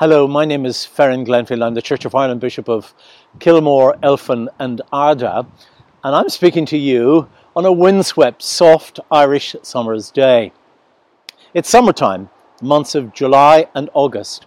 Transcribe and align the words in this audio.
Hello, 0.00 0.28
my 0.28 0.44
name 0.44 0.64
is 0.64 0.86
Ferran 0.86 1.26
Glenfield. 1.26 1.60
I'm 1.60 1.74
the 1.74 1.82
Church 1.82 2.04
of 2.04 2.14
Ireland 2.14 2.40
Bishop 2.40 2.68
of 2.68 2.94
Kilmore, 3.40 3.96
Elphin, 4.00 4.46
and 4.60 4.80
Ardagh, 4.92 5.44
and 6.04 6.14
I'm 6.14 6.28
speaking 6.28 6.64
to 6.66 6.78
you 6.78 7.28
on 7.56 7.66
a 7.66 7.72
windswept, 7.72 8.40
soft 8.40 9.00
Irish 9.10 9.56
summer's 9.62 10.12
day. 10.12 10.52
It's 11.52 11.68
summertime, 11.68 12.30
months 12.62 12.94
of 12.94 13.12
July 13.12 13.66
and 13.74 13.90
August, 13.92 14.46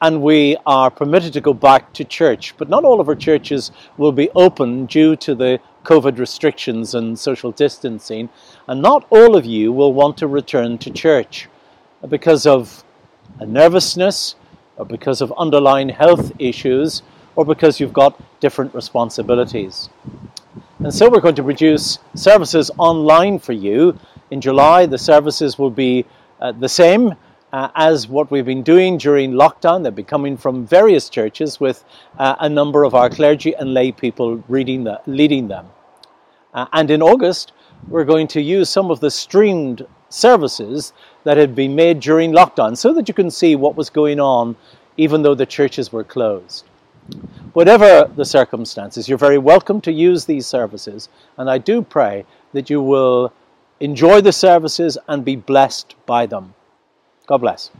and 0.00 0.22
we 0.22 0.56
are 0.66 0.88
permitted 0.88 1.32
to 1.32 1.40
go 1.40 1.52
back 1.52 1.92
to 1.94 2.04
church, 2.04 2.56
but 2.56 2.68
not 2.68 2.84
all 2.84 3.00
of 3.00 3.08
our 3.08 3.16
churches 3.16 3.72
will 3.96 4.12
be 4.12 4.30
open 4.36 4.86
due 4.86 5.16
to 5.16 5.34
the 5.34 5.58
COVID 5.82 6.16
restrictions 6.20 6.94
and 6.94 7.18
social 7.18 7.50
distancing, 7.50 8.28
and 8.68 8.80
not 8.80 9.04
all 9.10 9.34
of 9.34 9.44
you 9.44 9.72
will 9.72 9.92
want 9.92 10.16
to 10.18 10.28
return 10.28 10.78
to 10.78 10.92
church 10.92 11.48
because 12.08 12.46
of 12.46 12.84
a 13.40 13.46
nervousness 13.46 14.36
because 14.88 15.20
of 15.20 15.32
underlying 15.36 15.88
health 15.88 16.32
issues, 16.38 17.02
or 17.36 17.44
because 17.44 17.80
you've 17.80 17.92
got 17.92 18.20
different 18.40 18.74
responsibilities. 18.74 19.88
And 20.78 20.92
so 20.92 21.08
we're 21.08 21.20
going 21.20 21.36
to 21.36 21.42
produce 21.42 21.98
services 22.14 22.70
online 22.78 23.38
for 23.38 23.52
you. 23.52 23.98
In 24.30 24.40
July, 24.40 24.86
the 24.86 24.98
services 24.98 25.58
will 25.58 25.70
be 25.70 26.04
uh, 26.40 26.52
the 26.52 26.68
same 26.68 27.14
uh, 27.52 27.68
as 27.74 28.08
what 28.08 28.30
we've 28.30 28.46
been 28.46 28.62
doing 28.62 28.98
during 28.98 29.32
lockdown. 29.32 29.82
They'll 29.82 29.92
be 29.92 30.02
coming 30.02 30.36
from 30.36 30.66
various 30.66 31.08
churches 31.08 31.60
with 31.60 31.84
uh, 32.18 32.36
a 32.40 32.48
number 32.48 32.84
of 32.84 32.94
our 32.94 33.10
clergy 33.10 33.54
and 33.54 33.74
lay 33.74 33.92
people 33.92 34.42
reading 34.48 34.84
the, 34.84 35.00
leading 35.06 35.48
them. 35.48 35.68
Uh, 36.54 36.66
and 36.72 36.90
in 36.90 37.02
August, 37.02 37.52
we're 37.88 38.04
going 38.04 38.26
to 38.28 38.40
use 38.40 38.68
some 38.68 38.90
of 38.90 39.00
the 39.00 39.10
streamed 39.10 39.86
services 40.12 40.92
that 41.24 41.36
had 41.36 41.54
been 41.54 41.74
made 41.74 42.00
during 42.00 42.32
lockdown 42.32 42.76
so 42.76 42.92
that 42.92 43.08
you 43.08 43.14
can 43.14 43.30
see 43.30 43.56
what 43.56 43.76
was 43.76 43.90
going 43.90 44.20
on 44.20 44.56
even 44.96 45.22
though 45.22 45.34
the 45.34 45.46
churches 45.46 45.92
were 45.92 46.04
closed. 46.04 46.64
Whatever 47.52 48.10
the 48.16 48.24
circumstances, 48.24 49.08
you're 49.08 49.18
very 49.18 49.38
welcome 49.38 49.80
to 49.82 49.92
use 49.92 50.24
these 50.24 50.46
services, 50.46 51.08
and 51.36 51.50
I 51.50 51.58
do 51.58 51.82
pray 51.82 52.24
that 52.52 52.70
you 52.70 52.80
will 52.80 53.32
enjoy 53.80 54.20
the 54.20 54.32
services 54.32 54.96
and 55.08 55.24
be 55.24 55.36
blessed 55.36 55.94
by 56.06 56.26
them. 56.26 56.54
God 57.26 57.38
bless. 57.38 57.70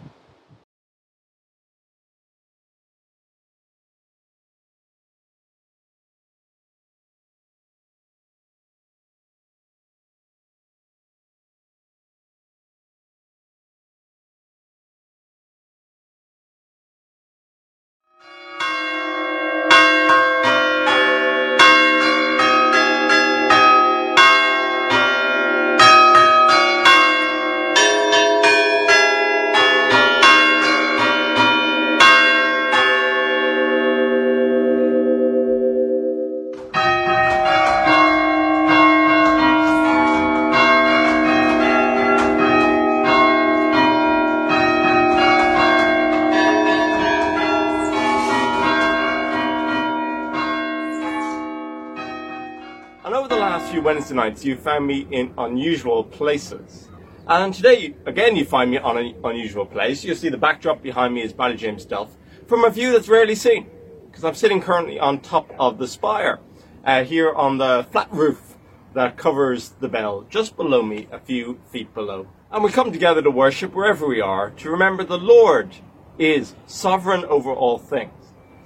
Nights, 54.12 54.45
you 54.45 54.56
found 54.56 54.87
me 54.87 55.06
in 55.11 55.34
unusual 55.39 56.05
places. 56.05 56.89
And 57.27 57.55
today, 57.55 57.95
again, 58.06 58.37
you 58.37 58.45
find 58.45 58.71
me 58.71 58.78
on 58.78 58.99
an 58.99 59.15
unusual 59.25 59.65
place. 59.65 60.05
You'll 60.05 60.17
see 60.17 60.28
the 60.28 60.37
backdrop 60.37 60.83
behind 60.83 61.15
me 61.15 61.23
is 61.23 61.33
Ballyjamesduff 61.33 62.09
from 62.47 62.65
a 62.65 62.71
view 62.71 62.93
that's 62.93 63.09
rarely 63.09 63.34
seen. 63.34 63.71
Because 64.06 64.25
I'm 64.25 64.34
sitting 64.34 64.61
currently 64.61 64.99
on 64.99 65.21
top 65.21 65.51
of 65.59 65.78
the 65.78 65.89
spire, 65.89 66.41
uh, 66.84 67.05
here 67.05 67.33
on 67.33 67.59
the 67.59 67.87
flat 67.91 68.12
roof 68.12 68.56
that 68.95 69.17
covers 69.17 69.71
the 69.81 69.89
bell, 69.89 70.27
just 70.28 70.56
below 70.56 70.83
me, 70.83 71.09
a 71.11 71.19
few 71.19 71.61
feet 71.71 71.95
below. 71.95 72.27
And 72.51 72.62
we 72.62 72.71
come 72.71 72.93
together 72.93 73.22
to 73.22 73.31
worship 73.31 73.72
wherever 73.72 74.06
we 74.06 74.21
are, 74.21 74.51
to 74.51 74.71
remember 74.71 75.05
the 75.05 75.17
Lord 75.17 75.77
is 76.19 76.55
sovereign 76.67 77.25
over 77.25 77.51
all 77.51 77.78
things, 77.78 78.12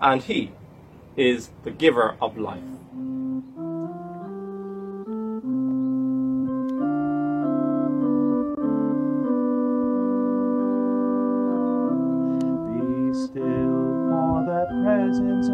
and 0.00 0.22
He 0.22 0.52
is 1.16 1.50
the 1.62 1.70
giver 1.70 2.16
of 2.20 2.36
life. 2.36 2.62
Since 15.12 15.48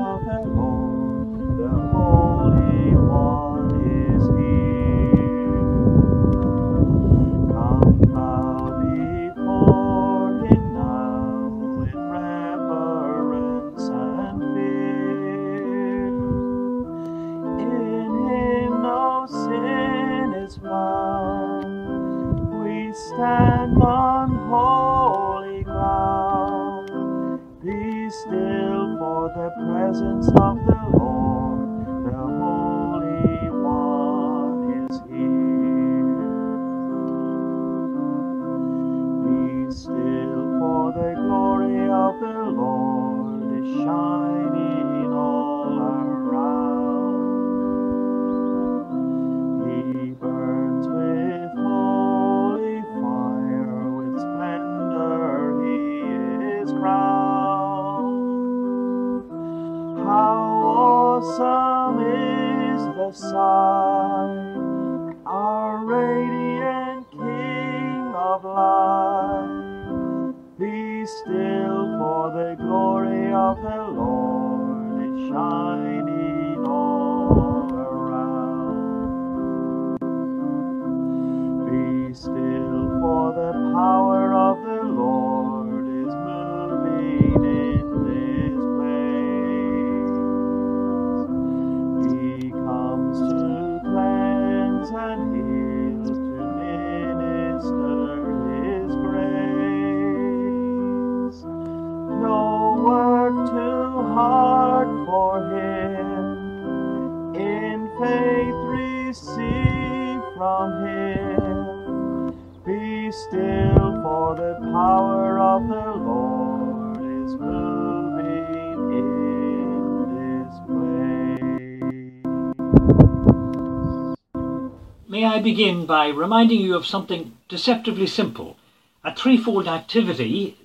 begin 125.42 125.84
by 125.84 126.08
reminding 126.08 126.60
you 126.60 126.74
of 126.74 126.86
something 126.86 127.36
deceptively 127.48 128.06
simple, 128.06 128.56
a 129.04 129.14
threefold 129.14 129.68
activity 129.68 130.56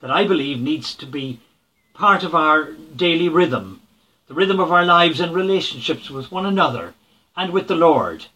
that 0.00 0.10
I 0.10 0.24
believe 0.24 0.60
needs 0.60 0.94
to 0.94 1.06
be 1.06 1.40
part 1.92 2.24
of 2.24 2.34
our 2.34 2.72
daily 2.72 3.28
rhythm, 3.28 3.82
the 4.28 4.34
rhythm 4.34 4.60
of 4.60 4.72
our 4.72 4.84
lives 4.84 5.20
and 5.20 5.34
relationships 5.34 6.08
with 6.08 6.32
one 6.32 6.46
another 6.46 6.94
and 7.36 7.52
with 7.52 7.68
the 7.68 7.74
Lord. 7.74 8.26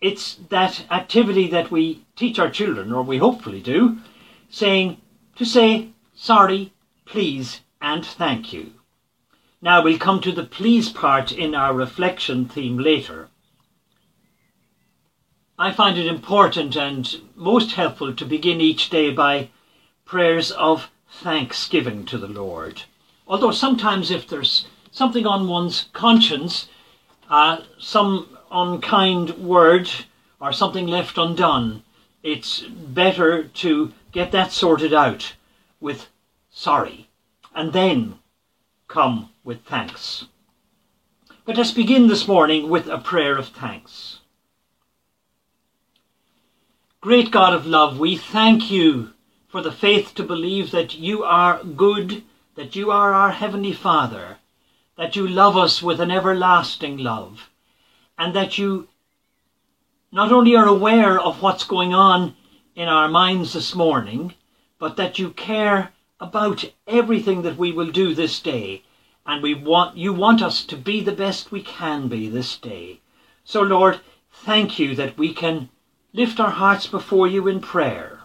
It's 0.00 0.34
that 0.50 0.84
activity 0.90 1.48
that 1.48 1.70
we 1.70 2.04
teach 2.16 2.38
our 2.38 2.50
children, 2.50 2.92
or 2.92 3.02
we 3.02 3.18
hopefully 3.18 3.60
do, 3.60 3.98
saying 4.50 5.00
to 5.36 5.44
say 5.44 5.88
sorry, 6.14 6.72
please, 7.04 7.60
and 7.80 8.04
thank 8.04 8.52
you. 8.52 8.72
Now 9.62 9.82
we'll 9.82 9.98
come 9.98 10.20
to 10.20 10.32
the 10.32 10.44
please 10.44 10.90
part 10.90 11.32
in 11.32 11.54
our 11.54 11.72
reflection 11.72 12.46
theme 12.46 12.78
later. 12.78 13.28
I 15.58 15.72
find 15.72 15.96
it 15.96 16.06
important 16.06 16.76
and 16.76 17.22
most 17.34 17.72
helpful 17.72 18.12
to 18.12 18.24
begin 18.26 18.60
each 18.60 18.90
day 18.90 19.10
by 19.10 19.48
prayers 20.04 20.50
of 20.50 20.90
thanksgiving 21.10 22.04
to 22.06 22.18
the 22.18 22.28
Lord. 22.28 22.82
Although 23.26 23.52
sometimes 23.52 24.10
if 24.10 24.28
there's 24.28 24.66
something 24.90 25.26
on 25.26 25.48
one's 25.48 25.88
conscience, 25.94 26.68
uh, 27.30 27.62
some 27.78 28.36
unkind 28.50 29.30
word 29.38 29.90
or 30.40 30.52
something 30.52 30.86
left 30.86 31.16
undone, 31.16 31.82
it's 32.22 32.60
better 32.60 33.44
to 33.44 33.94
get 34.12 34.32
that 34.32 34.52
sorted 34.52 34.92
out 34.92 35.34
with 35.80 36.08
sorry 36.50 37.08
and 37.54 37.72
then 37.72 38.18
come 38.88 39.30
with 39.42 39.62
thanks. 39.64 40.26
But 41.46 41.56
let's 41.56 41.70
begin 41.70 42.08
this 42.08 42.28
morning 42.28 42.68
with 42.68 42.88
a 42.88 42.98
prayer 42.98 43.38
of 43.38 43.48
thanks. 43.48 44.20
Great 47.06 47.30
God 47.30 47.54
of 47.54 47.64
love, 47.64 48.00
we 48.00 48.16
thank 48.16 48.68
you 48.68 49.12
for 49.46 49.62
the 49.62 49.70
faith 49.70 50.12
to 50.16 50.24
believe 50.24 50.72
that 50.72 50.98
you 50.98 51.22
are 51.22 51.62
good, 51.62 52.24
that 52.56 52.74
you 52.74 52.90
are 52.90 53.14
our 53.14 53.30
Heavenly 53.30 53.72
Father, 53.72 54.38
that 54.96 55.14
you 55.14 55.24
love 55.24 55.56
us 55.56 55.80
with 55.80 56.00
an 56.00 56.10
everlasting 56.10 56.96
love, 56.96 57.48
and 58.18 58.34
that 58.34 58.58
you 58.58 58.88
not 60.10 60.32
only 60.32 60.56
are 60.56 60.66
aware 60.66 61.16
of 61.16 61.40
what's 61.40 61.62
going 61.62 61.94
on 61.94 62.34
in 62.74 62.88
our 62.88 63.08
minds 63.08 63.52
this 63.52 63.72
morning, 63.72 64.34
but 64.80 64.96
that 64.96 65.16
you 65.16 65.30
care 65.30 65.92
about 66.18 66.72
everything 66.88 67.42
that 67.42 67.56
we 67.56 67.70
will 67.70 67.92
do 67.92 68.16
this 68.16 68.40
day. 68.40 68.82
And 69.24 69.44
we 69.44 69.54
want, 69.54 69.96
you 69.96 70.12
want 70.12 70.42
us 70.42 70.64
to 70.64 70.76
be 70.76 71.02
the 71.02 71.12
best 71.12 71.52
we 71.52 71.62
can 71.62 72.08
be 72.08 72.28
this 72.28 72.58
day. 72.58 72.98
So 73.44 73.62
Lord, 73.62 74.00
thank 74.32 74.80
you 74.80 74.96
that 74.96 75.16
we 75.16 75.32
can 75.32 75.68
lift 76.16 76.40
our 76.40 76.50
hearts 76.50 76.86
before 76.86 77.28
you 77.28 77.46
in 77.46 77.60
prayer. 77.60 78.20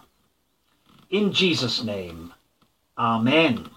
In 1.10 1.34
Jesus' 1.34 1.84
name, 1.84 2.34
Amen. 2.98 3.70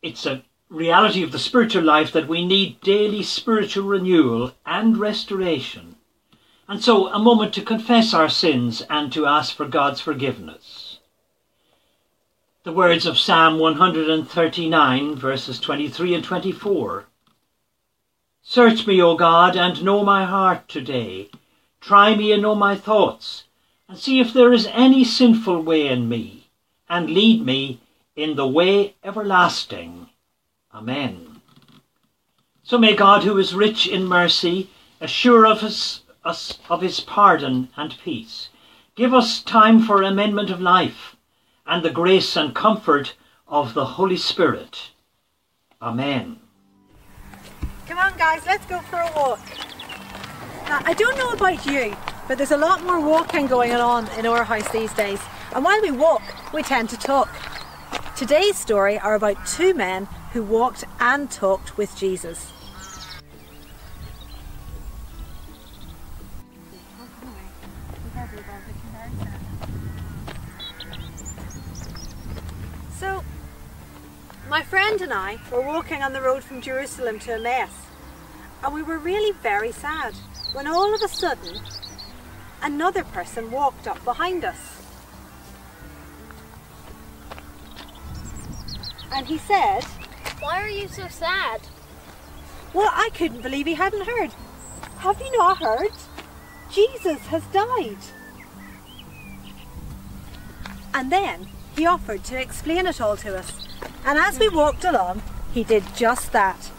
It's 0.00 0.24
a 0.26 0.44
reality 0.68 1.24
of 1.24 1.32
the 1.32 1.40
spiritual 1.40 1.82
life 1.82 2.12
that 2.12 2.28
we 2.28 2.46
need 2.46 2.80
daily 2.82 3.24
spiritual 3.24 3.82
renewal 3.82 4.52
and 4.64 4.96
restoration. 4.96 5.96
And 6.68 6.84
so, 6.84 7.08
a 7.08 7.18
moment 7.18 7.52
to 7.54 7.62
confess 7.62 8.14
our 8.14 8.28
sins 8.28 8.82
and 8.88 9.12
to 9.12 9.26
ask 9.26 9.56
for 9.56 9.66
God's 9.66 10.00
forgiveness. 10.00 11.00
The 12.62 12.72
words 12.72 13.06
of 13.06 13.18
Psalm 13.18 13.58
139, 13.58 15.16
verses 15.16 15.58
23 15.58 16.14
and 16.14 16.22
24. 16.22 17.06
Search 18.44 18.86
me, 18.86 19.02
O 19.02 19.16
God, 19.16 19.56
and 19.56 19.82
know 19.82 20.04
my 20.04 20.24
heart 20.24 20.68
today. 20.68 21.28
Try 21.80 22.14
me 22.14 22.32
and 22.32 22.42
know 22.42 22.54
my 22.54 22.74
thoughts, 22.74 23.44
and 23.88 23.98
see 23.98 24.20
if 24.20 24.32
there 24.32 24.52
is 24.52 24.66
any 24.72 25.04
sinful 25.04 25.62
way 25.62 25.86
in 25.86 26.08
me, 26.08 26.48
and 26.88 27.10
lead 27.10 27.44
me 27.44 27.80
in 28.16 28.34
the 28.36 28.48
way 28.48 28.94
everlasting. 29.04 30.08
Amen. 30.74 31.40
So 32.62 32.78
may 32.78 32.96
God, 32.96 33.22
who 33.22 33.38
is 33.38 33.54
rich 33.54 33.86
in 33.86 34.04
mercy, 34.04 34.70
assure 35.00 35.46
of 35.46 35.62
us 35.62 36.02
of 36.68 36.80
his 36.82 36.98
pardon 36.98 37.68
and 37.76 37.96
peace, 38.02 38.48
give 38.96 39.14
us 39.14 39.40
time 39.42 39.80
for 39.80 40.02
amendment 40.02 40.50
of 40.50 40.60
life, 40.60 41.14
and 41.64 41.84
the 41.84 41.90
grace 41.90 42.36
and 42.36 42.54
comfort 42.54 43.14
of 43.46 43.74
the 43.74 43.84
Holy 43.84 44.16
Spirit. 44.16 44.90
Amen. 45.80 46.40
Come 47.86 47.98
on, 47.98 48.16
guys, 48.18 48.44
let's 48.46 48.66
go 48.66 48.80
for 48.80 48.98
a 48.98 49.12
walk. 49.14 49.38
Now, 50.68 50.82
I 50.84 50.94
don't 50.94 51.16
know 51.16 51.30
about 51.30 51.64
you, 51.64 51.96
but 52.26 52.38
there's 52.38 52.50
a 52.50 52.56
lot 52.56 52.82
more 52.82 53.00
walking 53.00 53.46
going 53.46 53.70
on 53.70 54.08
in 54.18 54.26
our 54.26 54.42
house 54.42 54.68
these 54.72 54.92
days. 54.94 55.20
And 55.54 55.64
while 55.64 55.80
we 55.80 55.92
walk, 55.92 56.22
we 56.52 56.64
tend 56.64 56.90
to 56.90 56.96
talk. 56.96 57.28
Today's 58.16 58.58
story 58.58 58.98
are 58.98 59.14
about 59.14 59.46
two 59.46 59.74
men 59.74 60.06
who 60.32 60.42
walked 60.42 60.82
and 60.98 61.30
talked 61.30 61.76
with 61.76 61.96
Jesus. 61.96 62.52
So, 72.98 73.22
my 74.50 74.64
friend 74.64 75.00
and 75.00 75.12
I 75.12 75.38
were 75.52 75.60
walking 75.60 76.02
on 76.02 76.12
the 76.12 76.20
road 76.20 76.42
from 76.42 76.60
Jerusalem 76.60 77.20
to 77.20 77.34
Emmaus, 77.34 77.70
and 78.64 78.74
we 78.74 78.82
were 78.82 78.98
really 78.98 79.30
very 79.30 79.70
sad 79.70 80.14
when 80.56 80.66
all 80.66 80.94
of 80.94 81.02
a 81.02 81.08
sudden 81.08 81.60
another 82.62 83.04
person 83.04 83.50
walked 83.50 83.86
up 83.86 84.02
behind 84.06 84.42
us. 84.42 84.80
And 89.12 89.26
he 89.26 89.36
said, 89.36 89.84
Why 90.40 90.62
are 90.62 90.70
you 90.70 90.88
so 90.88 91.08
sad? 91.08 91.60
Well, 92.72 92.90
I 92.90 93.10
couldn't 93.12 93.42
believe 93.42 93.66
he 93.66 93.74
hadn't 93.74 94.06
heard. 94.06 94.30
Have 95.00 95.20
you 95.20 95.30
not 95.36 95.58
heard? 95.58 95.92
Jesus 96.70 97.20
has 97.26 97.44
died. 97.48 97.98
And 100.94 101.12
then 101.12 101.48
he 101.76 101.84
offered 101.84 102.24
to 102.24 102.40
explain 102.40 102.86
it 102.86 102.98
all 102.98 103.18
to 103.18 103.36
us. 103.36 103.68
And 104.06 104.18
as 104.18 104.38
we 104.38 104.48
walked 104.48 104.86
along, 104.86 105.20
he 105.52 105.64
did 105.64 105.84
just 105.94 106.32
that. 106.32 106.70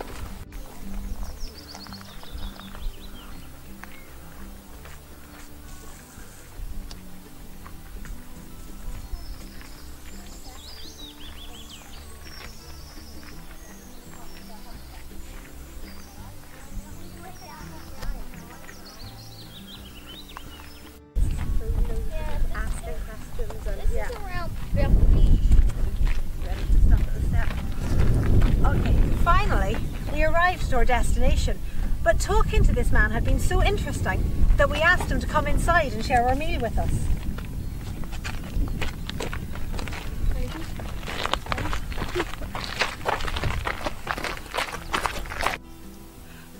This 32.77 32.91
man 32.91 33.09
had 33.09 33.25
been 33.25 33.39
so 33.39 33.63
interesting 33.63 34.23
that 34.55 34.69
we 34.69 34.77
asked 34.77 35.09
him 35.09 35.19
to 35.19 35.25
come 35.25 35.47
inside 35.47 35.91
and 35.93 36.05
share 36.05 36.27
our 36.27 36.35
meal 36.35 36.61
with 36.61 36.77
us. 36.77 36.91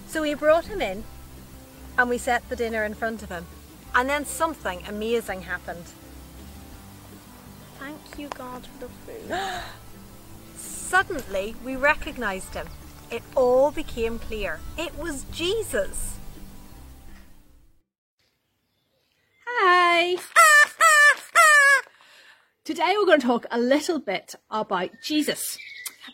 So 0.07 0.23
we 0.23 0.33
brought 0.33 0.65
him 0.65 0.81
in 0.81 1.03
and 1.99 2.09
we 2.09 2.17
set 2.17 2.49
the 2.49 2.55
dinner 2.55 2.83
in 2.83 2.95
front 2.95 3.21
of 3.21 3.29
him. 3.29 3.45
And 3.93 4.09
then 4.09 4.25
something 4.25 4.81
amazing 4.87 5.43
happened. 5.43 5.85
Thank 7.77 7.99
you, 8.17 8.29
God, 8.29 8.65
for 8.65 8.87
the 8.87 8.89
food. 8.89 9.61
Suddenly, 10.55 11.53
we 11.63 11.75
recognized 11.75 12.55
him. 12.55 12.65
It 13.09 13.23
all 13.35 13.71
became 13.71 14.19
clear. 14.19 14.59
It 14.77 14.97
was 14.97 15.23
Jesus. 15.31 16.17
Hi! 19.45 20.17
Today 22.65 22.95
we're 22.97 23.05
going 23.05 23.21
to 23.21 23.25
talk 23.25 23.45
a 23.49 23.57
little 23.57 23.99
bit 23.99 24.35
about 24.51 24.89
Jesus. 25.01 25.57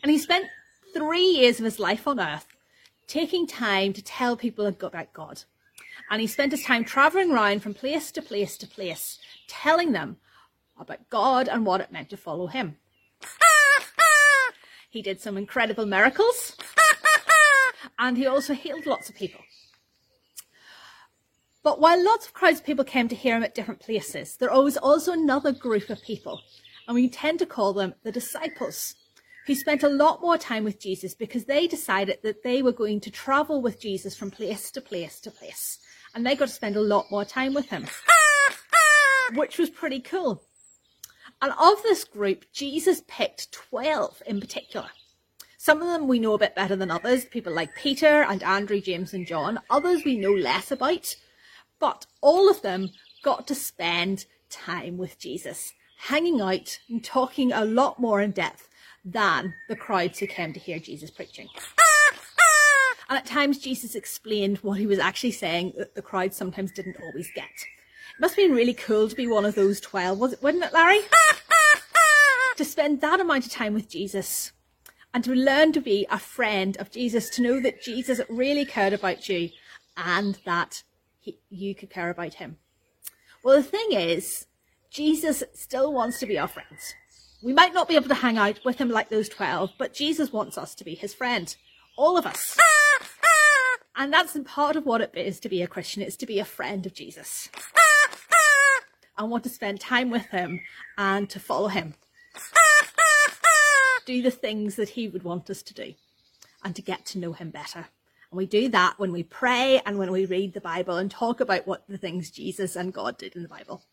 And 0.04 0.12
he 0.12 0.20
spent 0.20 0.46
three 0.94 1.26
years 1.26 1.58
of 1.58 1.66
his 1.66 1.80
life 1.80 2.08
on 2.08 2.20
earth 2.20 2.46
taking 3.08 3.48
time 3.48 3.92
to 3.94 4.04
tell 4.04 4.38
people 4.38 4.68
about 4.68 5.14
God. 5.14 5.42
And 6.12 6.22
he 6.22 6.28
spent 6.28 6.52
his 6.52 6.64
time 6.64 6.84
traveling 6.84 7.32
around 7.32 7.64
from 7.64 7.74
place 7.74 8.12
to 8.12 8.22
place 8.22 8.56
to 8.58 8.68
place, 8.68 9.18
telling 9.48 9.94
them 9.94 10.18
about 10.80 11.10
God 11.10 11.48
and 11.48 11.66
what 11.66 11.82
it 11.82 11.92
meant 11.92 12.12
to 12.12 12.18
follow 12.18 12.46
him. 12.46 12.78
He 14.94 15.02
did 15.02 15.20
some 15.20 15.38
incredible 15.38 15.88
miracles. 15.88 16.53
And 18.04 18.18
he 18.18 18.28
also 18.28 18.54
healed 18.54 18.86
lots 18.86 19.10
of 19.10 19.16
people. 19.16 19.40
But 21.64 21.80
while 21.80 22.04
lots 22.04 22.26
of 22.28 22.34
crowds 22.34 22.60
of 22.60 22.66
people 22.66 22.84
came 22.84 23.08
to 23.08 23.16
hear 23.16 23.38
him 23.38 23.44
at 23.44 23.56
different 23.56 23.80
places, 23.80 24.36
there 24.36 24.52
was 24.52 24.76
also 24.76 25.14
another 25.14 25.54
group 25.54 25.90
of 25.90 26.02
people. 26.02 26.42
and 26.86 26.96
we 26.96 27.08
tend 27.08 27.40
to 27.40 27.46
call 27.46 27.72
them 27.72 27.94
the 28.04 28.12
disciples, 28.12 28.96
who 29.48 29.56
spent 29.56 29.84
a 29.84 29.88
lot 29.88 30.20
more 30.20 30.38
time 30.38 30.66
with 30.66 30.82
Jesus 30.82 31.16
because 31.16 31.46
they 31.46 31.66
decided 31.66 32.18
that 32.24 32.44
they 32.44 32.62
were 32.62 32.74
going 32.74 33.00
to 33.00 33.10
travel 33.10 33.62
with 33.62 33.80
Jesus 33.80 34.18
from 34.18 34.32
place 34.32 34.70
to 34.72 34.82
place 34.82 35.22
to 35.22 35.32
place. 35.32 35.80
And 36.14 36.26
they 36.26 36.36
got 36.36 36.50
to 36.50 36.54
spend 36.54 36.76
a 36.76 36.82
lot 36.82 37.10
more 37.10 37.24
time 37.24 37.54
with 37.54 37.68
him, 37.68 37.88
which 39.36 39.58
was 39.58 39.70
pretty 39.70 40.02
cool. 40.02 40.44
And 41.42 41.54
of 41.58 41.82
this 41.84 42.04
group, 42.04 42.44
Jesus 42.52 43.02
picked 43.08 43.54
12 43.54 44.24
in 44.28 44.42
particular. 44.42 44.90
Some 45.64 45.82
of 45.82 45.88
them 45.88 46.10
we 46.10 46.20
know 46.20 46.34
a 46.34 46.38
bit 46.38 46.56
better 46.56 46.76
than 46.76 46.92
others, 46.92 47.24
people 47.24 47.54
like 47.54 47.74
Peter 47.74 48.24
and 48.24 48.44
Andrew, 48.44 48.82
James 48.82 49.14
and 49.14 49.26
John. 49.26 49.62
Others 49.70 50.04
we 50.04 50.18
know 50.18 50.34
less 50.34 50.72
about. 50.74 51.16
But 51.80 52.06
all 52.20 52.50
of 52.50 52.62
them 52.62 52.90
got 53.24 53.48
to 53.48 53.56
spend 53.56 54.26
time 54.50 54.98
with 54.98 55.18
Jesus, 55.18 55.74
hanging 56.00 56.42
out 56.42 56.80
and 56.90 57.02
talking 57.02 57.54
a 57.54 57.64
lot 57.64 57.98
more 57.98 58.20
in 58.20 58.32
depth 58.32 58.68
than 59.06 59.54
the 59.70 59.78
crowds 59.78 60.20
who 60.20 60.28
came 60.28 60.52
to 60.52 60.60
hear 60.60 60.80
Jesus 60.80 61.10
preaching. 61.10 61.48
And 63.10 63.18
at 63.18 63.26
times 63.26 63.58
Jesus 63.60 63.96
explained 63.96 64.58
what 64.64 64.80
he 64.80 64.88
was 64.88 65.00
actually 65.00 65.32
saying 65.32 65.74
that 65.78 65.96
the 65.96 66.02
crowd 66.02 66.34
sometimes 66.34 66.74
didn't 66.74 66.98
always 67.02 67.30
get. 67.34 67.46
It 67.46 68.20
must 68.20 68.36
have 68.36 68.48
been 68.48 68.56
really 68.56 68.74
cool 68.74 69.08
to 69.08 69.16
be 69.16 69.28
one 69.28 69.46
of 69.46 69.56
those 69.56 69.80
12, 69.80 70.18
was 70.20 70.34
it, 70.34 70.44
wouldn't 70.44 70.64
it, 70.64 70.74
Larry? 70.74 71.00
to 72.58 72.66
spend 72.66 73.00
that 73.00 73.22
amount 73.22 73.46
of 73.46 73.52
time 73.52 73.74
with 73.74 73.88
Jesus 73.88 74.52
and 75.14 75.24
to 75.24 75.34
learn 75.34 75.72
to 75.74 75.82
be 75.82 76.08
a 76.10 76.18
friend 76.18 76.78
of 76.78 76.92
Jesus, 76.92 77.30
to 77.32 77.42
know 77.42 77.60
that 77.60 77.84
Jesus 77.84 78.20
really 78.30 78.66
cared 78.66 78.94
about 78.94 79.30
you 79.30 79.50
and 79.96 80.40
that 80.46 80.84
he, 81.20 81.38
you 81.50 81.76
could 81.76 81.90
care 81.90 82.10
about 82.10 82.36
him. 82.36 82.58
Well, 83.44 83.58
the 83.58 83.64
thing 83.64 83.92
is, 83.92 84.48
Jesus 84.90 85.44
still 85.54 85.94
wants 85.94 86.20
to 86.20 86.26
be 86.26 86.40
our 86.40 86.48
friends. 86.48 86.94
We 87.44 87.54
might 87.54 87.74
not 87.74 87.88
be 87.88 87.96
able 87.96 88.08
to 88.08 88.16
hang 88.16 88.38
out 88.38 88.60
with 88.64 88.78
him 88.78 88.90
like 88.90 89.10
those 89.10 89.30
12, 89.30 89.72
but 89.78 89.94
Jesus 89.94 90.32
wants 90.32 90.58
us 90.58 90.74
to 90.76 90.84
be 90.84 90.96
his 90.96 91.14
friend. 91.14 91.56
All 91.98 92.18
of 92.18 92.26
us. 92.26 92.58
And 93.96 94.12
that's 94.12 94.38
part 94.46 94.76
of 94.76 94.86
what 94.86 95.02
it 95.02 95.12
is 95.14 95.40
to 95.42 95.50
be 95.50 95.62
a 95.62 95.68
Christian. 95.68 96.02
It's 96.02 96.18
to 96.18 96.26
be 96.26 96.40
a 96.40 96.46
friend 96.46 96.86
of 96.86 96.94
Jesus. 96.94 97.50
I 99.18 99.24
want 99.24 99.44
to 99.44 99.50
spend 99.50 99.80
time 99.80 100.10
with 100.10 100.26
him 100.28 100.62
and 100.98 101.30
to 101.30 101.40
follow 101.40 101.68
him. 101.68 101.94
Do 104.06 104.22
the 104.22 104.32
things 104.32 104.76
that 104.76 104.90
he 104.90 105.08
would 105.08 105.24
want 105.24 105.50
us 105.50 105.62
to 105.64 105.74
do 105.74 105.94
and 106.64 106.76
to 106.76 106.82
get 106.82 107.06
to 107.08 107.20
know 107.20 107.34
him 107.34 107.50
better. 107.50 107.88
And 108.32 108.38
we 108.38 108.46
do 108.46 108.70
that 108.70 108.98
when 108.98 109.12
we 109.12 109.24
pray 109.24 109.82
and 109.86 109.98
when 109.98 110.12
we 110.12 110.26
read 110.26 110.54
the 110.54 110.62
Bible 110.62 110.98
and 110.98 111.10
talk 111.10 111.40
about 111.40 111.68
what 111.68 111.88
the 111.88 111.98
things 111.98 112.32
Jesus 112.32 112.76
and 112.76 112.94
God 112.94 113.18
did 113.18 113.36
in 113.36 113.44
the 113.44 113.50
Bible. 113.50 113.84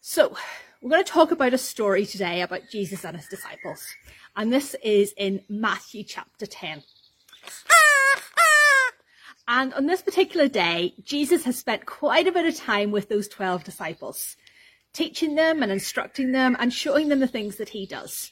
So, 0.00 0.36
we're 0.80 0.90
going 0.90 1.04
to 1.04 1.10
talk 1.10 1.30
about 1.32 1.54
a 1.54 1.58
story 1.58 2.06
today 2.06 2.40
about 2.40 2.70
Jesus 2.70 3.04
and 3.04 3.16
his 3.16 3.26
disciples. 3.26 3.84
And 4.36 4.52
this 4.52 4.76
is 4.82 5.12
in 5.16 5.42
Matthew 5.48 6.04
chapter 6.04 6.46
10. 6.46 6.82
And 9.48 9.72
on 9.74 9.86
this 9.86 10.02
particular 10.02 10.46
day, 10.46 10.94
Jesus 11.02 11.44
has 11.44 11.56
spent 11.56 11.86
quite 11.86 12.28
a 12.28 12.32
bit 12.32 12.46
of 12.46 12.54
time 12.54 12.90
with 12.90 13.08
those 13.08 13.28
12 13.28 13.64
disciples, 13.64 14.36
teaching 14.92 15.34
them 15.34 15.62
and 15.62 15.72
instructing 15.72 16.32
them 16.32 16.54
and 16.60 16.72
showing 16.72 17.08
them 17.08 17.20
the 17.20 17.26
things 17.26 17.56
that 17.56 17.70
he 17.70 17.86
does. 17.86 18.30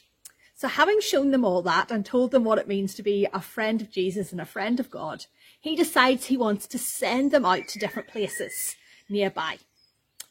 So 0.57 0.67
having 0.67 0.99
shown 1.01 1.29
them 1.29 1.45
all 1.45 1.61
that 1.61 1.91
and 1.91 2.03
told 2.03 2.31
them 2.31 2.43
what 2.43 2.57
it 2.57 2.67
means 2.67 2.95
to 2.95 3.03
be 3.03 3.27
a 3.31 3.39
friend 3.39 3.79
of 3.79 3.91
Jesus 3.91 4.31
and 4.31 4.41
a 4.41 4.45
friend 4.45 4.79
of 4.79 4.89
God, 4.89 5.27
he 5.61 5.75
decides 5.75 6.25
he 6.25 6.35
wants 6.35 6.65
to 6.69 6.79
send 6.79 7.29
them 7.29 7.45
out 7.45 7.67
to 7.67 7.79
different 7.79 8.07
places 8.07 8.75
nearby, 9.07 9.59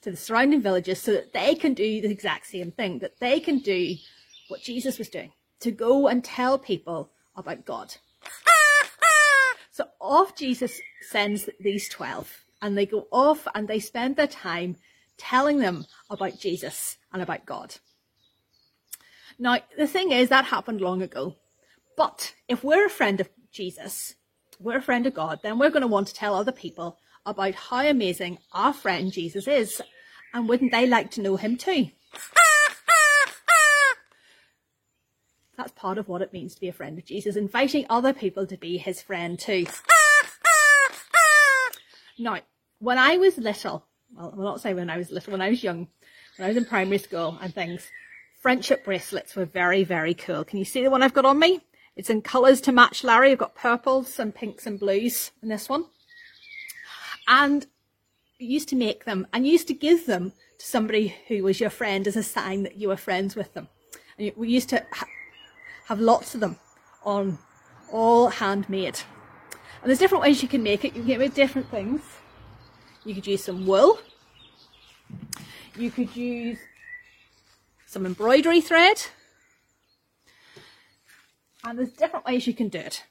to 0.02 0.10
the 0.10 0.16
surrounding 0.16 0.60
villages, 0.60 1.00
so 1.00 1.12
that 1.12 1.32
they 1.32 1.54
can 1.54 1.74
do 1.74 2.00
the 2.00 2.10
exact 2.10 2.46
same 2.46 2.72
thing, 2.72 2.98
that 2.98 3.20
they 3.20 3.38
can 3.38 3.60
do 3.60 3.94
what 4.48 4.62
Jesus 4.62 4.98
was 4.98 5.08
doing, 5.08 5.30
to 5.60 5.70
go 5.70 6.08
and 6.08 6.24
tell 6.24 6.58
people 6.58 7.12
about 7.36 7.64
God. 7.64 7.94
So 9.70 9.84
off 10.00 10.34
Jesus 10.34 10.80
sends 11.08 11.48
these 11.60 11.88
12 11.88 12.44
and 12.62 12.76
they 12.76 12.86
go 12.86 13.06
off 13.12 13.46
and 13.54 13.68
they 13.68 13.78
spend 13.78 14.16
their 14.16 14.26
time 14.26 14.74
telling 15.18 15.58
them 15.60 15.86
about 16.10 16.40
Jesus 16.40 16.96
and 17.12 17.22
about 17.22 17.46
God. 17.46 17.76
Now, 19.38 19.58
the 19.76 19.86
thing 19.86 20.12
is, 20.12 20.28
that 20.30 20.46
happened 20.46 20.80
long 20.80 21.02
ago. 21.02 21.36
But 21.96 22.34
if 22.48 22.64
we're 22.64 22.86
a 22.86 22.90
friend 22.90 23.20
of 23.20 23.28
Jesus, 23.52 24.14
we're 24.60 24.78
a 24.78 24.82
friend 24.82 25.06
of 25.06 25.14
God, 25.14 25.40
then 25.42 25.58
we're 25.58 25.70
going 25.70 25.82
to 25.82 25.86
want 25.86 26.08
to 26.08 26.14
tell 26.14 26.34
other 26.34 26.52
people 26.52 26.98
about 27.24 27.54
how 27.54 27.86
amazing 27.86 28.38
our 28.52 28.72
friend 28.72 29.12
Jesus 29.12 29.46
is. 29.48 29.82
And 30.32 30.48
wouldn't 30.48 30.72
they 30.72 30.86
like 30.86 31.10
to 31.12 31.22
know 31.22 31.36
him 31.36 31.56
too? 31.56 31.90
That's 35.56 35.72
part 35.72 35.98
of 35.98 36.08
what 36.08 36.22
it 36.22 36.32
means 36.32 36.54
to 36.54 36.60
be 36.60 36.68
a 36.68 36.72
friend 36.72 36.98
of 36.98 37.04
Jesus, 37.06 37.36
inviting 37.36 37.86
other 37.88 38.12
people 38.12 38.46
to 38.46 38.56
be 38.56 38.78
his 38.78 39.02
friend 39.02 39.38
too. 39.38 39.66
Now, 42.18 42.38
when 42.78 42.96
I 42.96 43.18
was 43.18 43.36
little, 43.36 43.84
well, 44.14 44.32
I'll 44.34 44.42
not 44.42 44.62
say 44.62 44.72
when 44.72 44.88
I 44.88 44.96
was 44.96 45.10
little, 45.10 45.32
when 45.32 45.42
I 45.42 45.50
was 45.50 45.62
young, 45.62 45.88
when 46.36 46.46
I 46.46 46.48
was 46.48 46.56
in 46.56 46.64
primary 46.64 46.96
school 46.96 47.38
and 47.42 47.54
things, 47.54 47.90
friendship 48.46 48.84
bracelets 48.84 49.34
were 49.34 49.44
very, 49.44 49.82
very 49.82 50.14
cool. 50.14 50.44
Can 50.44 50.60
you 50.60 50.64
see 50.64 50.80
the 50.80 50.88
one 50.88 51.02
I've 51.02 51.12
got 51.12 51.24
on 51.24 51.36
me? 51.36 51.62
It's 51.96 52.10
in 52.10 52.22
colours 52.22 52.60
to 52.60 52.70
match 52.70 53.02
Larry. 53.02 53.32
I've 53.32 53.38
got 53.38 53.56
purples 53.56 54.20
and 54.20 54.32
pinks 54.32 54.68
and 54.68 54.78
blues 54.78 55.32
in 55.42 55.48
this 55.48 55.68
one. 55.68 55.86
And 57.26 57.66
you 58.38 58.46
used 58.46 58.68
to 58.68 58.76
make 58.76 59.04
them 59.04 59.26
and 59.32 59.44
you 59.44 59.50
used 59.50 59.66
to 59.66 59.74
give 59.74 60.06
them 60.06 60.32
to 60.60 60.64
somebody 60.64 61.16
who 61.26 61.42
was 61.42 61.58
your 61.58 61.70
friend 61.70 62.06
as 62.06 62.14
a 62.14 62.22
sign 62.22 62.62
that 62.62 62.76
you 62.76 62.86
were 62.86 62.96
friends 62.96 63.34
with 63.34 63.52
them. 63.52 63.66
And 64.16 64.30
we 64.36 64.48
used 64.48 64.68
to 64.68 64.86
ha- 64.92 65.08
have 65.86 65.98
lots 65.98 66.36
of 66.36 66.40
them 66.40 66.56
on 67.02 67.38
all 67.90 68.28
handmade. 68.28 69.00
And 69.82 69.90
there's 69.90 69.98
different 69.98 70.22
ways 70.22 70.40
you 70.40 70.48
can 70.48 70.62
make 70.62 70.84
it. 70.84 70.94
You 70.94 71.00
can 71.00 71.08
get 71.08 71.18
with 71.18 71.34
different 71.34 71.68
things. 71.68 72.00
You 73.04 73.12
could 73.16 73.26
use 73.26 73.42
some 73.42 73.66
wool. 73.66 73.98
You 75.76 75.90
could 75.90 76.14
use 76.14 76.58
some 77.96 78.04
embroidery 78.04 78.60
thread. 78.60 79.06
And 81.64 81.78
there's 81.78 81.94
different 81.94 82.26
ways 82.26 82.46
you 82.46 82.52
can 82.52 82.68
do 82.68 82.78
it. 82.78 83.04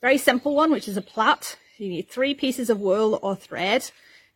Very 0.00 0.18
simple 0.18 0.56
one, 0.56 0.72
which 0.72 0.88
is 0.88 0.96
a 0.96 1.00
plait. 1.00 1.56
You 1.78 1.88
need 1.88 2.08
three 2.08 2.34
pieces 2.34 2.68
of 2.68 2.80
wool 2.80 3.20
or 3.22 3.36
thread, 3.36 3.92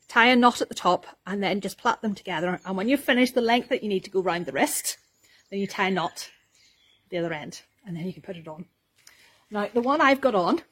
tie 0.07 0.29
a 0.29 0.37
knot 0.37 0.61
at 0.61 0.69
the 0.69 0.75
top, 0.77 1.05
and 1.27 1.43
then 1.43 1.61
just 1.61 1.79
plait 1.79 2.01
them 2.01 2.15
together. 2.15 2.61
And 2.65 2.77
when 2.77 2.89
you've 2.89 3.01
finished 3.01 3.35
the 3.35 3.41
length 3.41 3.71
that 3.71 3.83
you 3.83 3.89
need 3.89 4.05
to 4.05 4.11
go 4.11 4.23
round 4.23 4.47
the 4.47 4.53
wrist, 4.53 4.99
then 5.51 5.59
you 5.59 5.67
tie 5.67 5.89
a 5.89 5.91
knot 5.91 6.31
the 7.11 7.19
other 7.19 7.33
end, 7.33 7.63
and 7.85 7.97
then 7.97 8.07
you 8.07 8.13
can 8.13 8.23
put 8.23 8.37
it 8.37 8.47
on. 8.47 8.67
Now, 9.51 9.69
the 9.75 9.81
one 9.81 10.01
I've 10.01 10.21
got 10.21 10.37
on 10.37 10.63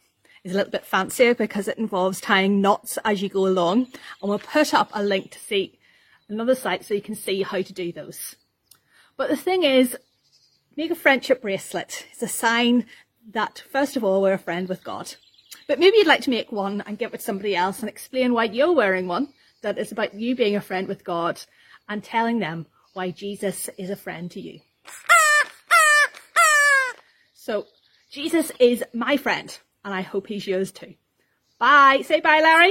is 0.44 0.52
a 0.52 0.54
little 0.54 0.70
bit 0.70 0.86
fancier 0.86 1.34
because 1.34 1.66
it 1.66 1.78
involves 1.78 2.20
tying 2.20 2.60
knots 2.60 2.96
as 3.04 3.22
you 3.22 3.28
go 3.28 3.48
along, 3.48 3.88
and 4.22 4.30
we'll 4.30 4.38
put 4.38 4.72
up 4.72 4.92
a 4.94 5.02
link 5.02 5.32
to 5.32 5.40
see 5.40 5.75
another 6.28 6.54
site 6.54 6.84
so 6.84 6.94
you 6.94 7.02
can 7.02 7.14
see 7.14 7.42
how 7.42 7.62
to 7.62 7.72
do 7.72 7.92
those. 7.92 8.36
But 9.16 9.30
the 9.30 9.36
thing 9.36 9.62
is, 9.62 9.96
make 10.76 10.90
a 10.90 10.94
friendship 10.94 11.42
bracelet. 11.42 12.06
It's 12.12 12.22
a 12.22 12.28
sign 12.28 12.86
that, 13.32 13.62
first 13.70 13.96
of 13.96 14.04
all, 14.04 14.22
we're 14.22 14.34
a 14.34 14.38
friend 14.38 14.68
with 14.68 14.84
God. 14.84 15.14
But 15.66 15.78
maybe 15.78 15.98
you'd 15.98 16.06
like 16.06 16.22
to 16.22 16.30
make 16.30 16.52
one 16.52 16.82
and 16.86 16.98
give 16.98 17.14
it 17.14 17.18
to 17.18 17.24
somebody 17.24 17.56
else 17.56 17.80
and 17.80 17.88
explain 17.88 18.32
why 18.32 18.44
you're 18.44 18.72
wearing 18.72 19.06
one, 19.08 19.28
that 19.62 19.78
it's 19.78 19.92
about 19.92 20.14
you 20.14 20.36
being 20.36 20.56
a 20.56 20.60
friend 20.60 20.86
with 20.86 21.04
God 21.04 21.40
and 21.88 22.02
telling 22.02 22.38
them 22.38 22.66
why 22.92 23.10
Jesus 23.10 23.68
is 23.78 23.90
a 23.90 23.96
friend 23.96 24.30
to 24.32 24.40
you. 24.40 24.60
So, 27.34 27.66
Jesus 28.10 28.50
is 28.58 28.82
my 28.92 29.16
friend, 29.16 29.56
and 29.84 29.94
I 29.94 30.00
hope 30.02 30.26
he's 30.26 30.46
yours 30.46 30.72
too. 30.72 30.94
Bye. 31.58 32.02
Say 32.04 32.20
bye, 32.20 32.40
Larry. 32.40 32.70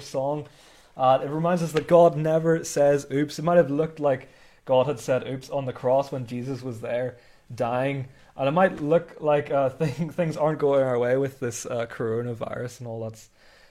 Age 0.00 0.06
song. 0.06 0.48
Uh, 0.96 1.20
it 1.22 1.28
reminds 1.28 1.62
us 1.62 1.72
that 1.72 1.86
God 1.86 2.16
never 2.16 2.64
says 2.64 3.06
oops. 3.12 3.38
It 3.38 3.42
might 3.42 3.56
have 3.56 3.70
looked 3.70 4.00
like 4.00 4.28
God 4.64 4.86
had 4.86 5.00
said 5.00 5.26
oops 5.26 5.50
on 5.50 5.66
the 5.66 5.72
cross 5.72 6.12
when 6.12 6.26
Jesus 6.26 6.62
was 6.62 6.80
there 6.80 7.16
dying. 7.54 8.08
And 8.36 8.48
it 8.48 8.52
might 8.52 8.80
look 8.80 9.16
like 9.20 9.50
uh, 9.50 9.68
thing, 9.80 10.10
things 10.10 10.36
aren't 10.36 10.58
going 10.58 10.82
our 10.82 10.98
way 10.98 11.16
with 11.16 11.40
this 11.40 11.66
uh, 11.66 11.86
coronavirus 11.86 12.80
and 12.80 12.88
all 12.88 13.00
that's 13.00 13.28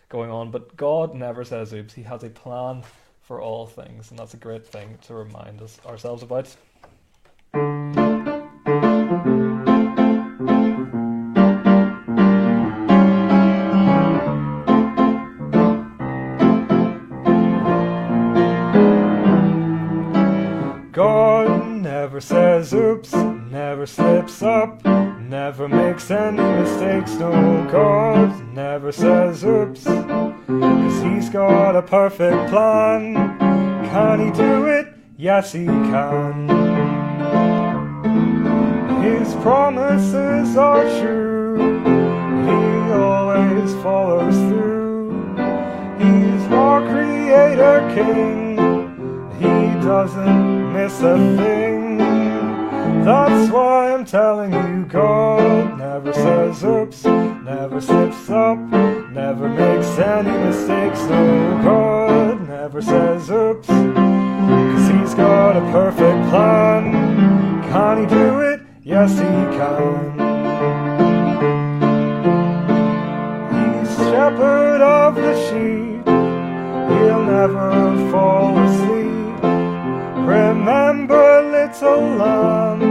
going 0.10 0.32
on. 0.32 0.52
But 0.52 0.76
God 0.76 1.16
never 1.16 1.44
says 1.44 1.74
oops. 1.74 1.94
He 1.94 2.04
has 2.04 2.24
a 2.24 2.30
plan 2.30 2.84
for 3.22 3.42
all 3.42 3.68
things. 3.68 4.10
And 4.10 4.20
that's 4.20 4.34
a 4.34 4.38
great 4.38 4.66
thing 4.66 4.98
to 5.08 5.14
remind 5.14 5.62
us 5.62 5.80
ourselves 5.86 6.24
about. 6.24 6.56
Never 23.80 23.88
slips 23.88 24.42
up, 24.42 24.84
never 25.22 25.70
makes 25.70 26.12
any 26.12 26.44
mistakes. 26.44 27.14
No, 27.14 27.32
God 27.72 28.54
never 28.54 28.92
says 28.92 29.46
oops, 29.46 29.86
cause 29.86 31.02
he's 31.02 31.30
got 31.30 31.78
a 31.78 31.82
perfect 31.82 32.50
plan. 32.50 33.14
Can 33.90 34.26
he 34.26 34.32
do 34.32 34.66
it? 34.66 34.94
Yes, 35.16 35.54
he 35.54 35.66
can. 35.66 36.50
His 39.02 39.34
promises 39.36 40.58
are 40.58 40.84
true. 41.00 41.80
He 42.48 42.92
always 42.92 43.74
follows 43.76 44.36
through. 44.50 45.38
He's 46.00 46.52
our 46.52 46.82
creator 46.82 47.80
king. 47.96 48.58
He 49.40 49.80
doesn't 49.80 50.74
miss 50.74 51.00
a 51.00 51.16
thing. 51.38 51.79
That's 53.06 53.52
why 53.52 53.94
I'm 53.94 54.06
telling 54.06 54.54
you, 54.54 54.86
God 54.86 55.78
never 55.78 56.14
says 56.14 56.64
oops, 56.64 57.06
never 57.06 57.82
slips 57.82 58.30
up, 58.30 58.58
never 59.12 59.50
makes 59.50 59.88
any 59.98 60.32
mistakes. 60.46 61.02
No, 61.04 61.60
God 61.64 62.48
never 62.48 62.82
says 62.82 63.30
oops, 63.32 63.68
cause 63.68 64.90
He's 64.90 65.14
got 65.16 65.58
a 65.58 65.62
perfect 65.72 66.30
plan. 66.30 66.92
Can 67.72 68.02
He 68.02 68.06
do 68.06 68.40
it? 68.42 68.62
Yes, 68.84 69.12
He 69.14 69.18
can. 69.58 70.14
He's 73.54 73.96
shepherd 74.10 74.82
of 74.82 75.16
the 75.16 75.36
sheep, 75.46 76.06
He'll 76.06 77.24
never 77.24 78.12
fall 78.12 78.58
asleep. 78.60 79.44
Remember, 80.28 81.42
little 81.42 82.02
lamb, 82.18 82.82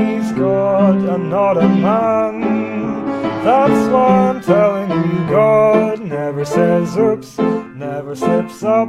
he's 0.00 0.32
God 0.32 0.96
and 0.96 1.30
not 1.30 1.56
a 1.56 1.68
man. 1.68 3.04
That's 3.44 3.92
why 3.92 4.28
I'm 4.28 4.40
telling 4.42 4.90
you, 4.90 5.26
God 5.28 6.00
never 6.00 6.44
says 6.44 6.96
oops, 6.96 7.38
never 7.38 8.14
slips 8.14 8.62
up, 8.62 8.88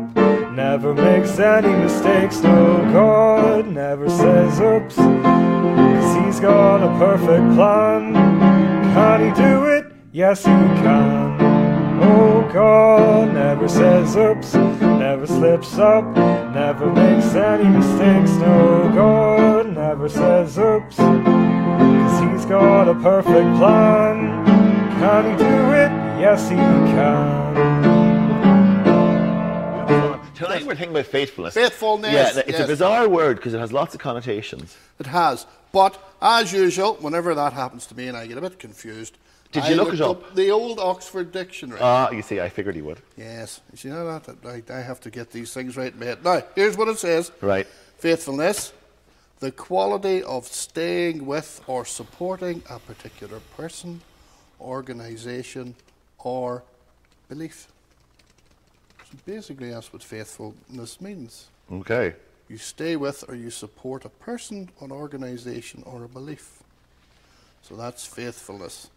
never 0.52 0.94
makes 0.94 1.40
any 1.40 1.70
mistakes. 1.70 2.42
No, 2.42 2.90
God 2.92 3.68
never 3.68 4.10
says 4.10 4.60
oops, 4.60 4.96
cause 4.96 6.16
he's 6.18 6.40
got 6.40 6.84
a 6.84 6.90
perfect 6.98 7.56
plan. 7.56 8.14
Can 8.94 9.20
he 9.28 9.42
do 9.42 9.66
it? 9.68 9.94
Yes, 10.12 10.40
he 10.44 10.52
can. 10.52 11.40
Oh, 12.04 12.50
God 12.52 13.34
never 13.34 13.70
says 13.70 14.16
oops, 14.18 14.54
never 15.02 15.26
slips 15.26 15.80
up, 15.80 16.04
never 16.54 16.86
makes 16.94 17.34
any 17.34 17.64
mistakes. 17.68 18.30
No, 18.38 18.92
God 18.94 19.74
never 19.74 20.08
says 20.08 20.60
oops, 20.60 20.96
cause 20.96 22.22
he's 22.32 22.46
got 22.46 22.88
a 22.88 22.94
perfect 22.94 23.50
plan. 23.58 24.46
Can 25.00 25.32
he 25.32 25.38
do 25.38 25.46
it? 25.74 25.92
Yes, 26.22 26.48
he 26.50 26.56
can. 26.56 27.52
Tonight 30.36 30.64
we're 30.68 30.76
thinking 30.76 30.92
about 30.96 31.08
faithfulness. 31.08 31.56
Faithfulness, 31.56 32.14
Yeah, 32.14 32.40
it's 32.46 32.50
yes. 32.52 32.64
a 32.64 32.68
bizarre 32.68 33.10
word 33.10 33.38
because 33.38 33.56
it 33.56 33.60
has 33.60 33.74
lots 33.74 33.96
of 33.96 34.02
connotations. 34.02 34.78
It 35.00 35.08
has. 35.08 35.48
But 35.72 35.98
as 36.22 36.54
usual, 36.54 36.94
whenever 37.00 37.34
that 37.34 37.54
happens 37.54 37.88
to 37.88 37.98
me 37.98 38.08
and 38.08 38.16
I 38.16 38.28
get 38.28 38.38
a 38.38 38.42
bit 38.42 38.60
confused, 38.60 39.18
Did 39.52 39.64
I 39.64 39.70
you 39.70 39.76
look 39.76 39.88
looked 39.88 40.00
it 40.00 40.02
up? 40.30 40.36
The 40.36 40.50
old 40.52 40.80
Oxford 40.80 41.32
Dictionary. 41.32 41.80
Ah, 41.82 42.10
you 42.12 42.22
see, 42.22 42.40
I 42.40 42.48
figured 42.50 42.76
he 42.76 42.82
would. 42.82 43.02
yes. 43.18 43.60
You 43.72 43.78
see 43.78 43.90
how 43.90 44.04
that? 44.20 44.36
I, 44.46 44.74
I 44.74 44.82
have 44.82 45.02
to 45.02 45.10
get 45.10 45.32
these 45.32 45.54
things 45.54 45.76
right 45.76 45.92
in 45.92 46.00
my 46.00 46.06
head. 46.06 46.24
Now, 46.24 46.42
here's 46.56 46.78
what 46.78 46.88
it 46.88 46.98
says 47.00 47.32
Right. 47.42 47.68
Faithfulness, 47.98 48.72
the 49.40 49.52
quality 49.52 50.24
of 50.24 50.48
staying 50.48 51.26
with 51.26 51.62
or 51.68 51.84
supporting 51.86 52.64
a 52.70 52.80
particular 52.80 53.40
person, 53.58 54.02
organisation, 54.60 55.76
or 56.20 56.64
belief. 57.28 57.68
So 59.12 59.18
basically, 59.26 59.72
that's 59.72 59.92
what 59.92 60.02
faithfulness 60.04 61.02
means. 61.02 61.48
Okay. 61.72 62.16
You 62.48 62.58
stay 62.58 62.96
with 62.96 63.24
or 63.28 63.36
you 63.36 63.50
support 63.50 64.06
a 64.06 64.10
person, 64.10 64.70
an 64.82 64.92
organisation, 64.92 65.84
or 65.86 66.04
a 66.06 66.08
belief. 66.08 66.64
So 67.62 67.76
that's 67.76 68.06
faithfulness. 68.06 68.90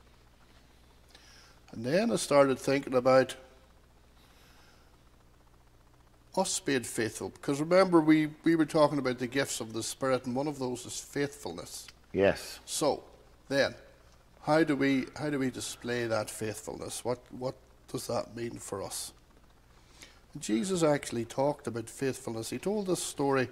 And 1.74 1.84
then 1.84 2.12
I 2.12 2.16
started 2.16 2.58
thinking 2.58 2.94
about 2.94 3.34
us 6.36 6.60
being 6.60 6.84
faithful. 6.84 7.30
Because 7.30 7.60
remember, 7.60 8.00
we, 8.00 8.28
we 8.44 8.54
were 8.54 8.64
talking 8.64 8.98
about 8.98 9.18
the 9.18 9.26
gifts 9.26 9.60
of 9.60 9.72
the 9.72 9.82
Spirit, 9.82 10.24
and 10.24 10.36
one 10.36 10.46
of 10.46 10.60
those 10.60 10.86
is 10.86 11.00
faithfulness. 11.00 11.88
Yes. 12.12 12.60
So, 12.64 13.02
then, 13.48 13.74
how 14.42 14.62
do 14.62 14.76
we 14.76 15.06
how 15.16 15.30
do 15.30 15.38
we 15.38 15.50
display 15.50 16.06
that 16.06 16.30
faithfulness? 16.30 17.04
What 17.04 17.18
what 17.30 17.56
does 17.90 18.06
that 18.06 18.36
mean 18.36 18.58
for 18.58 18.82
us? 18.82 19.12
Jesus 20.38 20.82
actually 20.84 21.24
talked 21.24 21.66
about 21.66 21.90
faithfulness. 21.90 22.50
He 22.50 22.58
told 22.58 22.86
this 22.86 23.02
story 23.02 23.48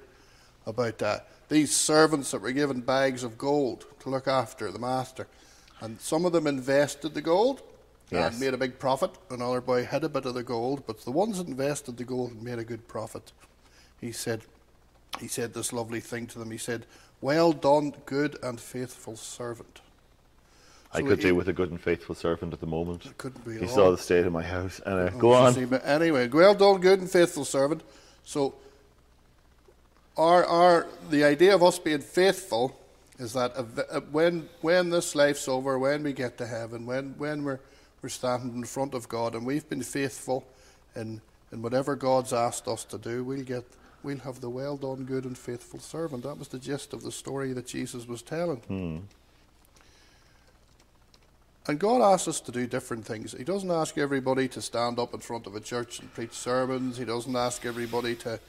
about 0.65 1.03
uh, 1.03 1.19
these 1.49 1.75
servants 1.75 2.31
that 2.31 2.41
were 2.41 2.53
given 2.53 2.81
bags 2.81 3.25
of 3.25 3.37
gold 3.37 3.87
to 4.01 4.11
look 4.11 4.29
after 4.29 4.71
the 4.71 4.79
master, 4.79 5.27
and 5.81 6.01
some 6.01 6.25
of 6.25 6.33
them 6.33 6.47
invested 6.47 7.15
the 7.15 7.21
gold 7.21 7.63
Yes. 8.13 8.33
and 8.33 8.41
made 8.41 8.55
a 8.55 8.59
big 8.59 8.79
profit. 8.79 9.11
Another 9.31 9.61
boy 9.61 9.85
had 9.85 10.05
a 10.05 10.09
bit 10.09 10.27
of 10.27 10.35
the 10.35 10.43
gold, 10.43 10.85
but 10.87 11.01
the 11.05 11.11
ones 11.11 11.39
that 11.39 11.47
invested 11.49 11.97
the 11.97 12.05
gold 12.05 12.33
and 12.33 12.43
made 12.43 12.59
a 12.59 12.65
good 12.65 12.87
profit. 12.89 13.33
He 14.01 14.13
said, 14.13 14.43
he 15.21 15.29
said 15.29 15.55
this 15.55 15.73
lovely 15.73 16.01
thing 16.01 16.27
to 16.29 16.39
them. 16.39 16.51
He 16.51 16.59
said, 16.59 16.87
"Well 17.21 17.53
done, 17.53 17.95
good 18.07 18.39
and 18.43 18.61
faithful 18.61 19.17
servant." 19.17 19.81
I 20.95 21.01
could 21.01 21.19
he- 21.19 21.25
do 21.29 21.35
with 21.35 21.49
a 21.49 21.53
good 21.55 21.71
and 21.71 21.81
faithful 21.81 22.15
servant 22.15 22.53
at 22.53 22.61
the 22.61 22.67
moment. 22.67 23.07
It 23.07 23.17
couldn't 23.17 23.45
be 23.47 23.55
You 23.55 23.69
saw 23.69 23.91
the 23.91 23.99
state 23.99 24.27
of 24.27 24.33
my 24.33 24.43
house. 24.43 24.81
Anyway, 24.85 25.11
Oh, 25.15 25.19
go 25.19 25.33
on. 25.33 25.55
see, 25.55 25.67
anyway, 25.85 26.29
well 26.29 26.55
done, 26.55 26.81
good 26.81 27.01
and 27.01 27.11
faithful 27.11 27.47
servant. 27.47 27.83
So, 28.25 28.55
our, 30.17 30.45
our, 30.45 30.87
the 31.09 31.25
idea 31.25 31.55
of 31.55 31.63
us 31.63 31.79
being 31.79 32.01
faithful 32.03 32.77
is 33.19 33.33
that 33.33 33.53
when, 34.11 34.49
when 34.61 34.91
this 34.91 35.15
life's 35.15 35.49
over, 35.49 35.79
when 35.79 36.03
we 36.03 36.13
get 36.13 36.37
to 36.39 36.47
heaven, 36.47 36.85
when, 36.85 37.15
when 37.17 37.45
we're, 37.45 37.61
we're 38.03 38.09
standing 38.09 38.55
in 38.57 38.65
front 38.65 38.95
of 38.95 39.09
God 39.09 39.35
and 39.35 39.47
we've 39.47 39.69
been 39.69 39.83
faithful 39.83 40.45
in, 40.97 41.21
in 41.53 41.63
whatever 41.63 41.97
God's 41.97 42.33
asked 42.33 42.67
us 42.69 42.85
to 42.87 42.99
do, 42.99 43.23
we'll, 43.25 43.45
get, 43.45 43.65
we'll 44.03 44.19
have 44.19 44.41
the 44.41 44.51
well 44.51 44.77
done, 44.77 45.05
good 45.05 45.25
and 45.25 45.39
faithful 45.39 45.79
servant. 45.79 46.25
That 46.25 46.39
was 46.39 46.49
the 46.49 46.59
gist 46.59 46.93
of 46.93 47.03
the 47.03 47.13
story 47.13 47.53
that 47.53 47.67
Jesus 47.67 48.07
was 48.07 48.23
telling. 48.23 48.59
Hmm. 48.59 48.99
And 51.69 51.79
God 51.79 52.03
asks 52.03 52.27
us 52.27 52.41
to 52.41 52.53
do 52.53 52.67
different 52.67 53.05
things. 53.07 53.33
He 53.39 53.45
doesn't 53.45 53.71
ask 53.71 53.97
everybody 53.97 54.49
to 54.49 54.61
stand 54.61 54.99
up 54.99 55.15
in 55.15 55.21
front 55.21 55.47
of 55.47 55.55
a 55.55 55.61
church 55.61 56.01
and 56.01 56.13
preach 56.13 56.33
sermons. 56.33 56.99
He 56.99 57.05
doesn't 57.05 57.37
ask 57.37 57.65
everybody 57.65 58.17
to 58.17 58.41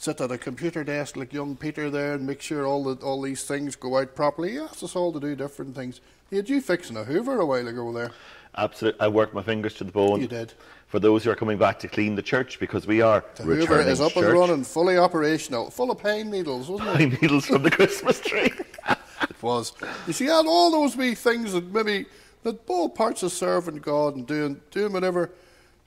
sit 0.00 0.18
at 0.22 0.32
a 0.32 0.38
computer 0.38 0.82
desk 0.82 1.14
like 1.14 1.30
young 1.30 1.54
Peter 1.54 1.90
there 1.90 2.14
and 2.14 2.26
make 2.26 2.40
sure 2.40 2.64
all 2.66 2.82
the, 2.82 3.04
all 3.04 3.20
these 3.20 3.44
things 3.44 3.76
go 3.76 3.98
out 3.98 4.14
properly. 4.14 4.52
He 4.52 4.58
asks 4.58 4.82
us 4.82 4.96
all 4.96 5.12
to 5.12 5.20
do 5.20 5.36
different 5.36 5.74
things. 5.74 6.00
He 6.30 6.36
had 6.36 6.48
you 6.48 6.62
fixing 6.62 6.96
a 6.96 7.04
Hoover 7.04 7.38
a 7.38 7.44
while 7.44 7.68
ago 7.68 7.92
there. 7.92 8.10
Absolutely. 8.56 8.98
I 8.98 9.08
worked 9.08 9.34
my 9.34 9.42
fingers 9.42 9.74
to 9.74 9.84
the 9.84 9.92
bone. 9.92 10.22
You 10.22 10.26
did. 10.26 10.54
For 10.86 10.98
those 11.00 11.22
who 11.22 11.30
are 11.30 11.34
coming 11.36 11.58
back 11.58 11.78
to 11.80 11.88
clean 11.88 12.14
the 12.14 12.22
church, 12.22 12.58
because 12.58 12.86
we 12.86 13.02
are 13.02 13.22
The 13.36 13.44
returning 13.44 13.66
Hoover 13.68 13.80
is 13.90 14.00
up 14.00 14.12
church. 14.12 14.24
and 14.24 14.32
running, 14.32 14.64
fully 14.64 14.96
operational, 14.96 15.70
full 15.70 15.90
of 15.90 15.98
pine 15.98 16.30
needles, 16.30 16.70
wasn't 16.70 16.88
it? 16.88 16.96
Pine 16.96 17.18
needles 17.20 17.44
from 17.44 17.62
the 17.62 17.70
Christmas 17.70 18.20
tree. 18.24 18.50
it 18.88 19.42
was. 19.42 19.74
You 20.06 20.14
see, 20.14 20.28
and 20.28 20.48
all 20.48 20.70
those 20.70 20.96
wee 20.96 21.14
things 21.14 21.52
that 21.52 21.70
maybe 21.70 22.06
that 22.42 22.58
all 22.68 22.88
parts 22.88 23.22
of 23.22 23.32
serving 23.32 23.76
God 23.76 24.16
and 24.16 24.26
doing 24.26 24.62
doing 24.70 24.94
whatever. 24.94 25.30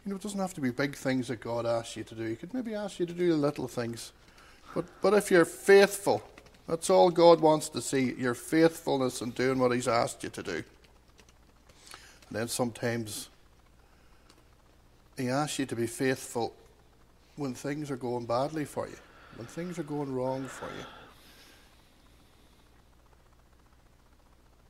You 0.06 0.12
know, 0.12 0.16
it 0.18 0.22
doesn't 0.22 0.40
have 0.40 0.54
to 0.56 0.62
be 0.62 0.70
big 0.72 0.96
things 0.96 1.30
that 1.30 1.40
God 1.40 1.66
asks 1.66 1.96
you 1.96 2.04
to 2.04 2.16
do. 2.16 2.26
He 2.26 2.36
could 2.36 2.54
maybe 2.54 2.76
ask 2.76 3.00
you 3.00 3.06
to 3.06 3.14
do 3.14 3.34
little 3.36 3.68
things. 3.68 4.12
But 4.76 4.86
but 5.02 5.14
if 5.14 5.32
you're 5.32 5.46
faithful, 5.46 6.22
that's 6.68 6.90
all 6.90 7.10
God 7.10 7.40
wants 7.40 7.70
to 7.70 7.82
see. 7.82 8.14
Your 8.18 8.34
faithfulness 8.34 9.22
in 9.22 9.32
doing 9.32 9.60
what 9.60 9.72
He's 9.72 9.88
asked 9.88 10.24
you 10.24 10.30
to 10.30 10.44
do. 10.44 10.56
And 10.56 10.64
then 12.32 12.48
sometimes 12.50 13.30
He 15.18 15.30
asks 15.30 15.60
you 15.60 15.66
to 15.68 15.76
be 15.76 15.88
faithful 15.88 16.54
when 17.36 17.54
things 17.54 17.90
are 17.90 17.96
going 17.96 18.26
badly 18.26 18.66
for 18.66 18.88
you, 18.88 18.98
when 19.38 19.48
things 19.48 19.80
are 19.80 19.84
going 19.84 20.14
wrong 20.14 20.46
for 20.46 20.66
you. 20.66 20.86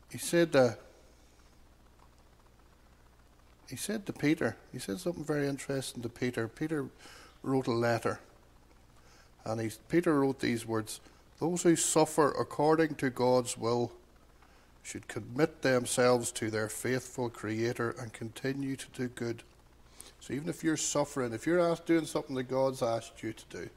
He 0.09 0.19
said, 0.19 0.55
uh, 0.55 0.73
he 3.73 3.77
said 3.77 4.05
to 4.05 4.13
Peter, 4.13 4.55
he 4.71 4.77
said 4.77 4.99
something 4.99 5.23
very 5.23 5.47
interesting 5.47 6.03
to 6.03 6.07
Peter. 6.09 6.47
Peter 6.47 6.89
wrote 7.41 7.65
a 7.65 7.71
letter, 7.71 8.19
and 9.43 9.59
he, 9.59 9.71
Peter 9.89 10.19
wrote 10.19 10.41
these 10.41 10.63
words 10.63 10.99
Those 11.39 11.63
who 11.63 11.75
suffer 11.75 12.29
according 12.29 12.93
to 12.95 13.09
God's 13.09 13.57
will 13.57 13.91
should 14.83 15.07
commit 15.07 15.63
themselves 15.63 16.31
to 16.33 16.51
their 16.51 16.69
faithful 16.69 17.31
Creator 17.31 17.95
and 17.99 18.13
continue 18.13 18.75
to 18.75 18.85
do 18.93 19.07
good. 19.07 19.41
So 20.19 20.35
even 20.35 20.49
if 20.49 20.63
you're 20.63 20.77
suffering, 20.77 21.33
if 21.33 21.47
you're 21.47 21.59
asked 21.59 21.87
doing 21.87 22.05
something 22.05 22.35
that 22.35 22.43
God's 22.43 22.83
asked 22.83 23.23
you 23.23 23.33
to 23.33 23.45
do, 23.49 23.69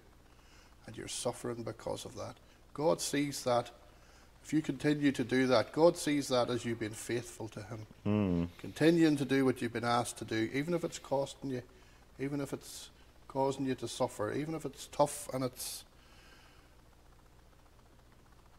and 0.87 0.95
you're 0.95 1.09
suffering 1.09 1.63
because 1.63 2.05
of 2.05 2.15
that, 2.17 2.35
God 2.75 3.01
sees 3.01 3.45
that. 3.45 3.71
If 4.47 4.53
you 4.53 4.63
continue 4.63 5.11
to 5.11 5.25
do 5.25 5.49
that, 5.49 5.73
God 5.73 5.97
sees 5.97 6.29
that 6.29 6.51
as 6.51 6.65
you 6.65 6.77
being 6.77 6.93
faithful 6.93 7.49
to 7.49 7.61
Him. 7.63 7.79
Hmm. 8.05 8.45
Continuing 8.61 9.17
to 9.17 9.25
do 9.25 9.45
what 9.45 9.61
you've 9.61 9.73
been 9.73 9.83
asked 9.83 10.19
to 10.19 10.25
do, 10.25 10.49
even 10.55 10.73
if 10.73 10.85
it's 10.85 11.01
costing 11.01 11.51
you, 11.51 11.63
even 12.21 12.41
if 12.41 12.53
it's 12.53 12.91
causing 13.27 13.67
you 13.67 13.75
to 13.75 13.89
suffer, 13.89 14.33
even 14.33 14.55
if 14.55 14.65
it's 14.65 14.87
tough 14.93 15.29
and 15.35 15.43
it's 15.43 15.83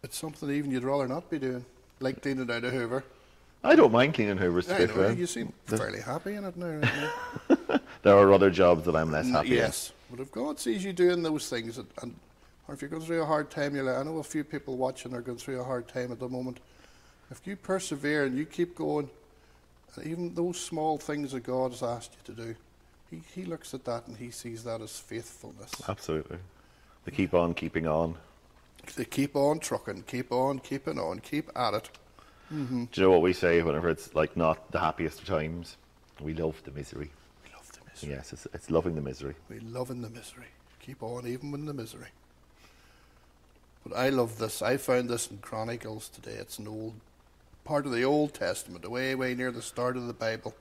it's 0.04 0.18
something 0.18 0.52
even 0.52 0.72
you'd 0.72 0.84
rather 0.84 1.08
not 1.08 1.30
be 1.30 1.40
doing, 1.40 1.64
like 2.02 2.22
cleaning 2.22 2.52
out 2.52 2.66
a 2.66 2.70
Hoover. 2.70 3.06
I 3.64 3.78
don't 3.78 3.94
mind 3.94 4.14
cleaning 4.14 4.36
Hoover's. 4.38 4.66
to 4.68 4.76
I 4.76 4.80
be 4.80 4.88
know, 4.88 4.94
fair. 4.94 5.12
you 5.14 5.26
seem 5.26 5.54
The- 5.68 5.78
fairly 5.78 6.02
happy 6.02 6.36
in 6.36 6.44
it 6.44 6.58
now. 6.58 6.66
aren't 7.50 7.60
you? 7.70 7.80
There 8.04 8.18
are 8.18 8.34
other 8.34 8.50
jobs 8.50 8.84
that 8.84 8.96
I'm 8.98 9.10
less 9.10 9.30
happy 9.30 9.52
yes, 9.52 9.94
but 10.12 10.20
if 10.20 10.34
God 10.34 10.60
sees 10.60 10.84
you 10.84 10.92
doing 10.92 11.24
those 11.24 11.48
things, 11.50 11.78
and, 11.78 11.88
and 12.02 12.14
or 12.68 12.74
if 12.74 12.82
you're 12.82 12.90
going 12.90 13.02
through 13.04 13.22
a 13.22 13.26
hard 13.26 13.50
time, 13.50 13.76
you're 13.76 13.84
like, 13.84 13.98
I 13.98 14.04
know 14.04 14.18
a 14.18 14.24
few 14.24 14.44
people 14.44 14.78
watching 14.78 15.14
are 15.14 15.22
going 15.22 15.38
through 15.38 15.60
a 15.60 15.64
hard 15.64 15.88
time 15.88 16.12
at 16.12 16.20
the 16.20 16.28
moment. 16.28 16.60
If 17.32 17.46
you 17.46 17.56
persevere 17.56 18.26
and 18.26 18.38
you 18.38 18.46
keep 18.46 18.76
going, 18.76 19.10
even 20.04 20.34
those 20.36 20.60
small 20.60 20.98
things 20.98 21.32
that 21.32 21.44
God 21.44 21.72
has 21.72 21.84
asked 21.84 22.16
you 22.16 22.36
to 22.36 22.42
do, 22.42 22.56
He, 23.10 23.22
he 23.34 23.46
looks 23.46 23.74
at 23.74 23.86
that 23.86 24.08
and 24.08 24.18
He 24.18 24.32
sees 24.32 24.64
that 24.64 24.82
as 24.82 25.00
faithfulness. 25.00 25.72
Absolutely. 25.88 26.38
They 27.06 27.12
keep 27.12 27.34
on 27.34 27.54
keeping 27.54 27.88
on. 27.88 28.16
They 28.96 29.06
keep 29.06 29.36
on 29.36 29.60
trucking, 29.60 30.04
keep 30.04 30.32
on 30.32 30.60
keeping 30.60 31.00
on, 31.00 31.20
keep 31.20 31.50
at 31.58 31.74
it. 31.74 31.90
hmm 32.50 32.86
Do 32.86 33.02
you 33.02 33.08
know 33.08 33.12
what 33.12 33.22
we 33.22 33.34
say 33.34 33.62
whenever 33.62 33.90
it's 33.90 34.14
like 34.14 34.38
not 34.38 34.72
the 34.72 34.80
happiest 34.80 35.20
of 35.20 35.26
times? 35.26 35.78
We 36.22 36.34
love 36.34 36.62
the 36.64 36.72
misery. 36.72 37.10
We 37.44 37.52
love 37.54 37.72
the 37.72 37.80
misery. 37.90 38.10
Yes, 38.16 38.34
it's, 38.34 38.48
it's 38.54 38.70
loving 38.70 38.96
the 38.96 39.02
misery. 39.02 39.36
We 39.50 39.60
love 39.60 39.90
in 39.90 40.02
the 40.02 40.10
misery. 40.10 40.48
Keep 40.80 41.04
on 41.04 41.28
even 41.28 41.54
in 41.54 41.66
the 41.66 41.74
misery. 41.74 42.08
But 43.88 43.98
I 43.98 44.10
love 44.10 44.38
this. 44.38 44.62
I 44.62 44.78
found 44.78 45.10
this 45.10 45.30
in 45.30 45.38
Chronicles 45.38 46.10
today. 46.10 46.34
It's 46.34 46.60
an 46.60 46.68
old 46.68 46.96
part 47.64 47.86
of 47.86 47.92
the 47.92 48.04
Old 48.04 48.34
Testament, 48.34 48.90
way, 48.90 49.16
way 49.16 49.34
near 49.34 49.52
the 49.52 49.62
start 49.62 49.96
of 49.96 50.08
the 50.08 50.14
Bible. 50.14 50.56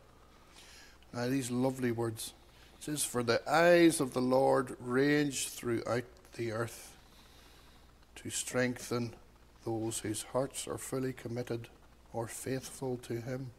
Now, 1.12 1.26
these 1.26 1.50
lovely 1.50 1.90
words. 1.90 2.34
It 2.78 2.84
says, 2.84 3.04
For 3.04 3.22
the 3.22 3.40
eyes 3.50 4.00
of 4.00 4.12
the 4.12 4.20
Lord 4.20 4.76
range 4.80 5.48
throughout 5.48 6.04
the 6.34 6.52
earth 6.52 6.96
to 8.16 8.30
strengthen 8.30 9.14
those 9.64 10.00
whose 10.00 10.22
hearts 10.32 10.68
are 10.68 10.78
fully 10.78 11.12
committed 11.12 11.68
or 12.12 12.28
faithful 12.28 12.96
to 12.98 13.20
Him. 13.20 13.50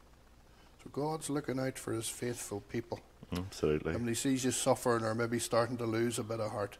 So 0.84 0.90
God's 0.94 1.30
looking 1.30 1.60
out 1.60 1.78
for 1.78 1.92
His 1.94 2.08
faithful 2.08 2.62
people. 2.72 3.02
Absolutely. 3.36 3.92
And 3.92 4.02
when 4.02 4.08
he 4.08 4.16
sees 4.16 4.46
you 4.46 4.52
suffering 4.52 5.04
or 5.04 5.14
maybe 5.14 5.40
starting 5.40 5.76
to 5.78 5.86
lose 5.86 6.18
a 6.20 6.24
bit 6.24 6.40
of 6.40 6.52
heart, 6.52 6.78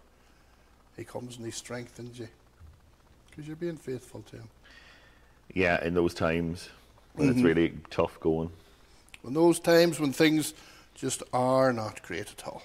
he 0.96 1.04
comes 1.04 1.36
and 1.36 1.46
he 1.46 1.52
strengthens 1.52 2.20
you. 2.20 2.30
Because 3.38 3.48
you're 3.48 3.56
being 3.56 3.78
faithful 3.78 4.24
to 4.32 4.38
him. 4.38 4.50
Yeah, 5.54 5.84
in 5.86 5.94
those 5.94 6.16
times 6.16 6.70
when 7.14 7.28
Mhm. 7.28 7.32
it's 7.34 7.42
really 7.44 7.80
tough 7.92 8.20
going. 8.20 8.52
In 9.24 9.36
those 9.36 9.60
times 9.60 10.00
when 10.00 10.12
things 10.12 10.56
just 10.96 11.22
are 11.32 11.72
not 11.72 12.02
great 12.02 12.32
at 12.32 12.48
all, 12.48 12.64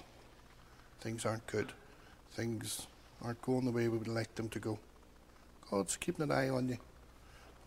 things 0.99 1.27
aren't 1.27 1.45
good, 1.45 1.73
things 2.31 2.87
aren't 3.21 3.41
going 3.43 3.65
the 3.65 3.71
way 3.71 3.87
we 3.87 3.99
would 3.99 4.07
like 4.07 4.33
them 4.33 4.49
to 4.49 4.59
go, 4.59 4.79
God's 5.69 5.95
keeping 5.95 6.23
an 6.23 6.31
eye 6.31 6.49
on 6.49 6.69
you. 6.69 6.79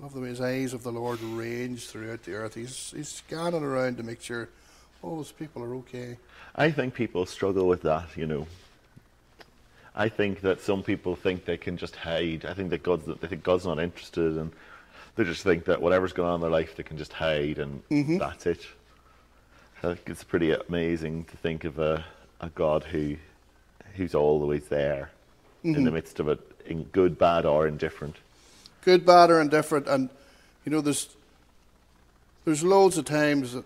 I 0.01 0.03
love 0.03 0.13
the 0.13 0.21
way 0.21 0.29
his 0.31 0.41
eyes 0.41 0.73
of 0.73 0.83
the 0.83 0.93
Lord 0.93 1.21
range 1.21 1.87
throughout 1.87 2.25
the 2.25 2.35
earth. 2.35 2.55
He's, 2.55 2.91
he's 2.91 3.09
scanning 3.09 3.63
around 3.63 3.99
to 3.99 4.03
make 4.03 4.21
sure 4.21 4.49
all 5.01 5.17
those 5.17 5.31
people 5.33 5.63
are 5.63 5.77
okay. 5.77 6.19
I 6.57 6.73
think 6.73 6.95
people 6.95 7.25
struggle 7.25 7.69
with 7.69 7.83
that, 7.83 8.17
you 8.17 8.27
know. 8.27 8.49
I 9.97 10.09
think 10.11 10.43
that 10.43 10.61
some 10.61 10.83
people 10.83 11.17
think 11.17 11.47
they 11.47 11.57
can 11.57 11.77
just 11.79 11.97
hide. 11.97 12.45
I 12.45 12.53
think 12.55 12.71
that 12.71 12.83
God's 12.83 13.07
they 13.07 13.29
think 13.29 13.43
God's 13.43 13.65
not 13.65 13.79
interested, 13.79 14.37
and 14.37 14.53
they 15.17 15.25
just 15.25 15.43
think 15.43 15.65
that 15.65 15.81
whatever's 15.81 16.13
going 16.13 16.29
on 16.29 16.35
in 16.37 16.41
their 16.43 16.51
life, 16.51 16.77
they 16.77 16.83
can 16.83 16.99
just 16.99 17.15
hide, 17.15 17.59
and 17.59 17.83
Mhm. 17.89 18.19
that's 18.19 18.45
it. 18.47 18.67
I 19.83 19.95
think 19.95 20.03
it's 20.07 20.25
pretty 20.25 20.53
amazing 20.53 21.25
to 21.25 21.37
think 21.39 21.65
of 21.65 21.79
a, 21.79 22.05
a 22.41 22.49
God 22.51 22.85
who 22.85 23.17
who's 23.95 24.15
always 24.15 24.69
there 24.69 25.11
in 25.65 25.85
the 25.85 25.91
Mhm. 25.91 25.95
midst 25.95 26.21
of 26.21 26.29
it, 26.29 26.41
in 26.67 26.85
good, 26.85 27.19
bad, 27.19 27.47
or 27.47 27.67
indifferent. 27.67 28.17
good, 28.83 29.05
bad, 29.07 29.31
or 29.31 29.41
indifferent. 29.41 29.89
And 29.89 30.11
you 30.65 30.71
know, 30.73 30.81
there's 30.83 31.09
there's 32.45 32.63
loads 32.63 32.99
of 32.99 33.05
times 33.07 33.55
that 33.55 33.65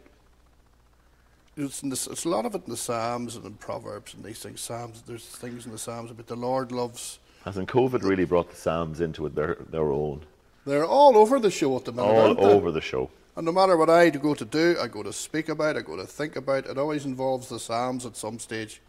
it's, 1.57 1.83
in 1.83 1.89
the, 1.89 2.09
it's 2.11 2.25
a 2.25 2.29
lot 2.29 2.47
of 2.47 2.55
it 2.55 2.63
in 2.65 2.71
the 2.71 2.77
Psalms 2.77 3.37
and 3.37 3.45
in 3.45 3.55
Proverbs 3.55 4.15
and 4.15 4.25
these 4.25 4.39
things. 4.39 4.61
Psalms, 4.61 5.03
there's 5.07 5.25
things 5.27 5.67
in 5.67 5.73
the 5.73 5.79
Psalms 5.79 6.11
about 6.11 6.27
the 6.27 6.37
Lord 6.37 6.73
loves. 6.73 7.19
As 7.47 7.57
in 7.57 7.67
COVID 7.67 8.03
really 8.03 8.25
brought 8.25 8.51
the 8.51 8.57
Psalms 8.57 9.01
into 9.01 9.27
it 9.27 9.35
their 9.35 9.57
their 9.71 9.91
own, 9.91 10.23
They're 10.67 10.85
all 10.87 11.17
over 11.17 11.39
the 11.41 11.51
show 11.51 11.77
at 11.77 11.85
the 11.85 11.93
minute. 11.93 12.09
all 12.09 12.27
aren't 12.29 12.39
they? 12.41 12.45
over 12.45 12.71
the 12.71 12.81
show. 12.81 13.11
And 13.37 13.47
no 13.47 13.53
matter 13.53 13.77
what 13.77 13.89
I 13.89 14.11
go 14.11 14.35
to 14.35 14.45
do, 14.45 14.77
I 14.81 14.89
go 14.89 15.03
to 15.03 15.13
speak 15.13 15.49
about, 15.49 15.77
I 15.77 15.81
go 15.83 15.97
to 15.97 16.05
think 16.07 16.37
about, 16.37 16.67
it 16.67 16.77
always 16.77 17.07
involves 17.07 17.49
the 17.49 17.59
Psalms 17.59 18.05
at 18.05 18.17
some 18.17 18.39
stage. 18.39 18.81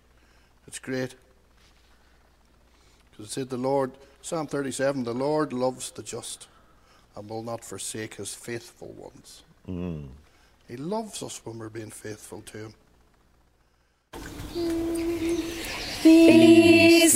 It's 0.67 0.80
great. 0.80 1.15
Because 3.12 3.28
it 3.28 3.32
said 3.32 3.50
the 3.50 3.58
Lord, 3.58 3.91
Psalm 4.21 4.47
37, 4.47 5.04
the 5.04 5.13
Lord 5.13 5.54
loves 5.54 5.91
the 5.91 6.04
just 6.04 6.47
and 7.15 7.30
will 7.30 7.43
not 7.43 7.63
forsake 7.63 8.15
his 8.15 8.34
faithful 8.34 8.89
ones. 8.89 9.43
Mm. 9.69 10.08
He 10.71 10.77
loves 10.77 11.21
us 11.21 11.45
when 11.45 11.60
we're 11.60 11.67
being 11.67 11.89
faithful 11.89 12.41
to 12.43 12.57
him. 12.57 12.73
Be 16.01 17.10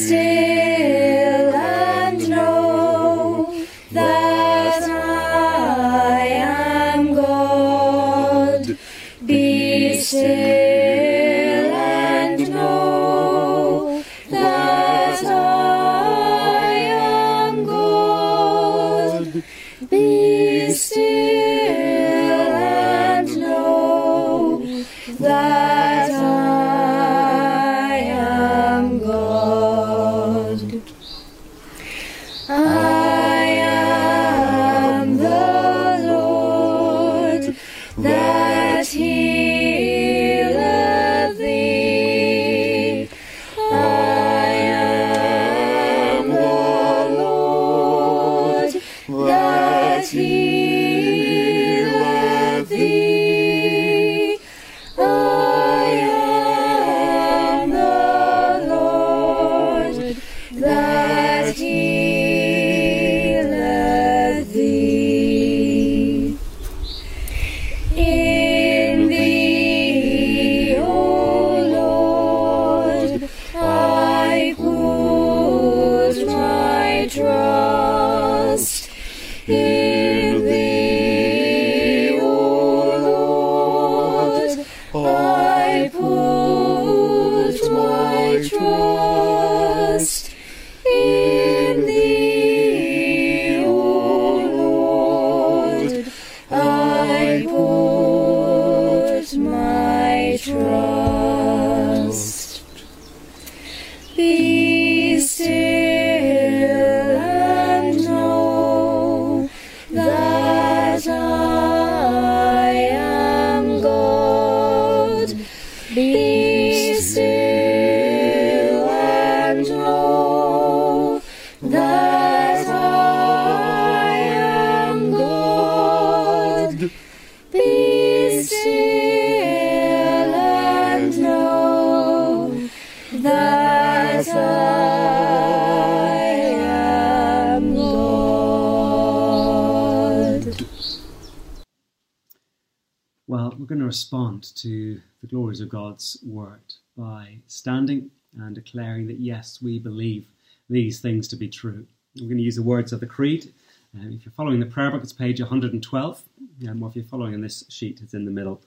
glories 145.56 145.62
of 145.62 145.70
God's 145.70 146.18
word 146.26 146.74
by 146.98 147.38
standing 147.48 148.12
and 148.38 148.54
declaring 148.54 149.08
that 149.08 149.20
yes, 149.20 149.62
we 149.62 149.80
believe 149.80 150.28
these 150.70 151.00
things 151.00 151.28
to 151.30 151.38
be 151.38 151.48
true. 151.48 151.86
We're 152.16 152.28
going 152.28 152.38
to 152.38 152.44
use 152.44 152.58
the 152.58 152.64
words 152.64 152.92
of 152.92 153.00
the 153.00 153.06
Creed. 153.06 153.54
Um, 153.94 154.14
if 154.14 154.26
you're 154.26 154.34
following 154.34 154.60
the 154.60 154.66
prayer 154.66 154.92
book, 154.92 155.04
it's 155.04 155.14
page 155.14 155.40
112. 155.40 156.24
Um, 156.68 156.84
or 156.84 156.90
if 156.90 156.96
you're 156.96 157.06
following 157.06 157.34
on 157.34 157.42
this 157.42 157.64
sheet, 157.70 158.02
it's 158.02 158.14
in 158.14 158.26
the 158.26 158.32
middle. 158.32 158.62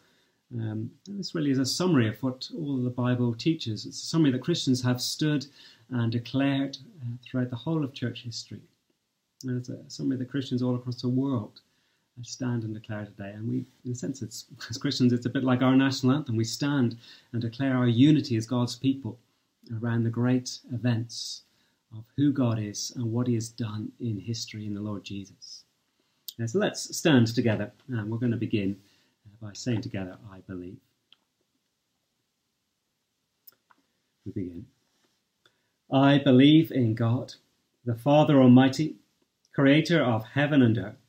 Um, 0.55 0.91
this 1.07 1.35
really 1.35 1.51
is 1.51 1.59
a 1.59 1.67
summary 1.67 2.09
of 2.09 2.23
what 2.23 2.49
all 2.57 2.77
of 2.77 2.85
the 2.85 2.91
Bible 2.91 3.35
teaches. 3.35 3.85
It's 3.85 4.03
a 4.03 4.07
summary 4.07 4.31
that 4.31 4.43
Christians 4.43 4.83
have 4.83 5.03
stood 5.03 5.45
and 5.91 6.11
declared 6.11 6.79
uh, 7.03 7.17
throughout 7.23 7.51
the 7.51 7.57
whole 7.57 7.85
of 7.85 7.93
church 7.93 8.23
history. 8.23 8.63
And 9.45 9.59
it's 9.59 9.69
a 9.69 9.79
summary 9.89 10.17
that 10.17 10.31
Christians 10.31 10.63
all 10.63 10.77
across 10.77 11.03
the 11.03 11.09
world 11.09 11.61
stand 12.25 12.65
and 12.65 12.75
declare 12.75 13.05
today. 13.05 13.33
And 13.35 13.49
we, 13.49 13.65
in 13.85 13.93
a 13.93 13.95
sense, 13.95 14.23
it's 14.23 14.47
as 14.71 14.79
Christians, 14.79 15.13
it's 15.13 15.27
a 15.27 15.31
bit 15.31 15.45
like 15.45 15.63
our 15.63 15.77
national 15.77 16.15
anthem. 16.15 16.37
We 16.37 16.45
stand 16.45 16.97
and 17.33 17.43
declare 17.43 17.77
our 17.77 17.89
unity 17.89 18.37
as 18.37 18.47
God's 18.47 18.77
people 18.77 19.19
around 19.81 20.05
the 20.05 20.11
great 20.11 20.59
events 20.73 21.43
of 21.97 22.05
who 22.17 22.33
God 22.33 22.59
is 22.59 22.93
and 22.97 23.13
what 23.13 23.27
He 23.27 23.35
has 23.35 23.49
done 23.49 23.93
in 24.01 24.19
history 24.19 24.67
in 24.67 24.75
the 24.75 24.81
Lord 24.81 25.05
Jesus. 25.05 25.65
Uh, 26.43 26.47
so 26.47 26.59
let's 26.59 26.97
stand 26.97 27.27
together, 27.35 27.73
and 27.89 28.11
we're 28.11 28.19
going 28.19 28.33
to 28.33 28.39
begin 28.39 28.77
uh, 29.27 29.47
by 29.47 29.53
saying 29.55 29.83
together, 29.83 30.17
I 30.33 30.39
believe. 30.47 30.77
We 34.25 34.33
begin. 34.33 34.67
I 35.91 36.19
believe 36.19 36.71
in 36.71 36.95
God, 36.95 37.35
the 37.85 37.95
Father 37.95 38.41
Almighty, 38.43 38.97
creator 39.55 40.03
of 40.03 40.25
heaven 40.35 40.63
and 40.63 40.77
earth. 40.77 41.08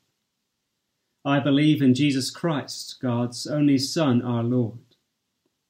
I 1.24 1.38
believe 1.38 1.82
in 1.82 1.92
Jesus 1.92 2.30
Christ, 2.30 2.96
God's 3.02 3.46
only 3.46 3.76
Son, 3.76 4.22
our 4.22 4.42
Lord, 4.42 4.78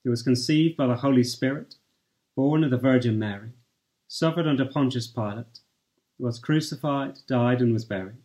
who 0.05 0.11
was 0.11 0.23
conceived 0.23 0.77
by 0.77 0.87
the 0.87 0.99
Holy 0.99 1.25
Spirit, 1.25 1.75
born 2.37 2.63
of 2.63 2.71
the 2.71 2.77
Virgin 2.77 3.19
Mary, 3.19 3.51
suffered 4.07 4.47
under 4.47 4.65
Pontius 4.65 5.09
Pilate, 5.09 5.59
was 6.21 6.39
crucified, 6.39 7.19
died, 7.27 7.61
and 7.61 7.73
was 7.73 7.85
buried. 7.85 8.19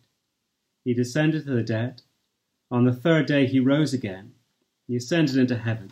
He 0.84 0.94
descended 0.94 1.46
to 1.46 1.50
the 1.50 1.64
dead. 1.64 2.02
On 2.70 2.84
the 2.84 2.92
third 2.92 3.26
day 3.26 3.46
he 3.46 3.58
rose 3.58 3.92
again. 3.92 4.34
He 4.86 4.94
ascended 4.94 5.36
into 5.36 5.58
heaven. 5.58 5.90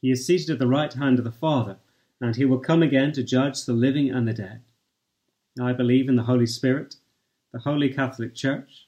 He 0.00 0.10
is 0.10 0.26
seated 0.26 0.48
at 0.48 0.58
the 0.58 0.66
right 0.66 0.94
hand 0.94 1.18
of 1.18 1.26
the 1.26 1.30
Father, 1.30 1.76
and 2.22 2.36
he 2.36 2.46
will 2.46 2.58
come 2.58 2.82
again 2.82 3.12
to 3.12 3.22
judge 3.22 3.66
the 3.66 3.74
living 3.74 4.10
and 4.10 4.26
the 4.26 4.32
dead. 4.32 4.62
I 5.60 5.74
believe 5.74 6.08
in 6.08 6.16
the 6.16 6.22
Holy 6.22 6.46
Spirit, 6.46 6.96
the 7.52 7.58
Holy 7.58 7.90
Catholic 7.92 8.34
Church 8.34 8.87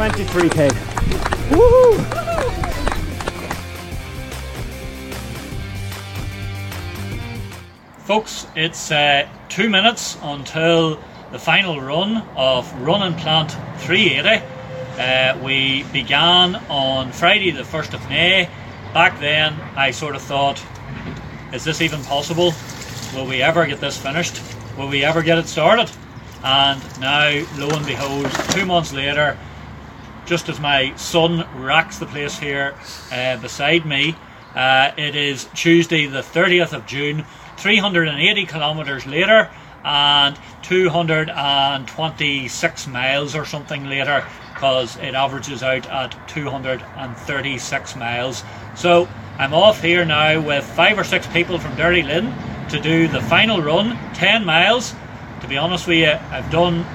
23k. 0.00 0.70
Woohoo! 1.50 1.94
Folks, 8.06 8.46
it's 8.56 8.90
uh, 8.90 9.28
two 9.50 9.68
minutes 9.68 10.16
until 10.22 10.98
the 11.32 11.38
final 11.38 11.82
run 11.82 12.26
of 12.34 12.72
Run 12.80 13.02
and 13.02 13.18
Plant 13.18 13.50
380. 13.80 14.42
Uh, 14.98 15.38
we 15.44 15.82
began 15.92 16.56
on 16.70 17.12
Friday, 17.12 17.50
the 17.50 17.62
1st 17.62 17.92
of 17.92 18.08
May. 18.08 18.48
Back 18.94 19.20
then, 19.20 19.52
I 19.76 19.90
sort 19.90 20.16
of 20.16 20.22
thought, 20.22 20.64
is 21.52 21.62
this 21.62 21.82
even 21.82 22.02
possible? 22.04 22.54
Will 23.14 23.26
we 23.26 23.42
ever 23.42 23.66
get 23.66 23.80
this 23.80 23.98
finished? 23.98 24.40
Will 24.78 24.88
we 24.88 25.04
ever 25.04 25.22
get 25.22 25.36
it 25.36 25.46
started? 25.46 25.90
And 26.42 26.80
now, 26.98 27.44
lo 27.58 27.68
and 27.68 27.84
behold, 27.84 28.30
two 28.52 28.64
months 28.64 28.94
later, 28.94 29.36
just 30.30 30.48
as 30.48 30.58
my 30.60 30.94
son 30.94 31.44
racks 31.60 31.98
the 31.98 32.06
place 32.06 32.38
here 32.38 32.72
uh, 33.10 33.36
beside 33.38 33.84
me, 33.84 34.14
uh, 34.54 34.92
it 34.96 35.16
is 35.16 35.48
Tuesday, 35.56 36.06
the 36.06 36.20
30th 36.20 36.72
of 36.72 36.86
June, 36.86 37.24
380 37.56 38.46
kilometres 38.46 39.04
later, 39.08 39.50
and 39.84 40.38
226 40.62 42.86
miles 42.86 43.34
or 43.34 43.44
something 43.44 43.88
later, 43.88 44.24
because 44.54 44.96
it 44.98 45.16
averages 45.16 45.64
out 45.64 45.84
at 45.88 46.28
236 46.28 47.96
miles. 47.96 48.44
So 48.76 49.08
I'm 49.36 49.52
off 49.52 49.82
here 49.82 50.04
now 50.04 50.40
with 50.40 50.64
five 50.64 50.96
or 50.96 51.02
six 51.02 51.26
people 51.26 51.58
from 51.58 51.72
Derrylin 51.72 52.32
to 52.70 52.78
do 52.78 53.08
the 53.08 53.20
final 53.22 53.60
run, 53.60 53.98
10 54.14 54.44
miles. 54.44 54.94
To 55.40 55.48
be 55.48 55.56
honest 55.56 55.88
with 55.88 55.98
you, 55.98 56.16
I've 56.30 56.48
done 56.52 56.86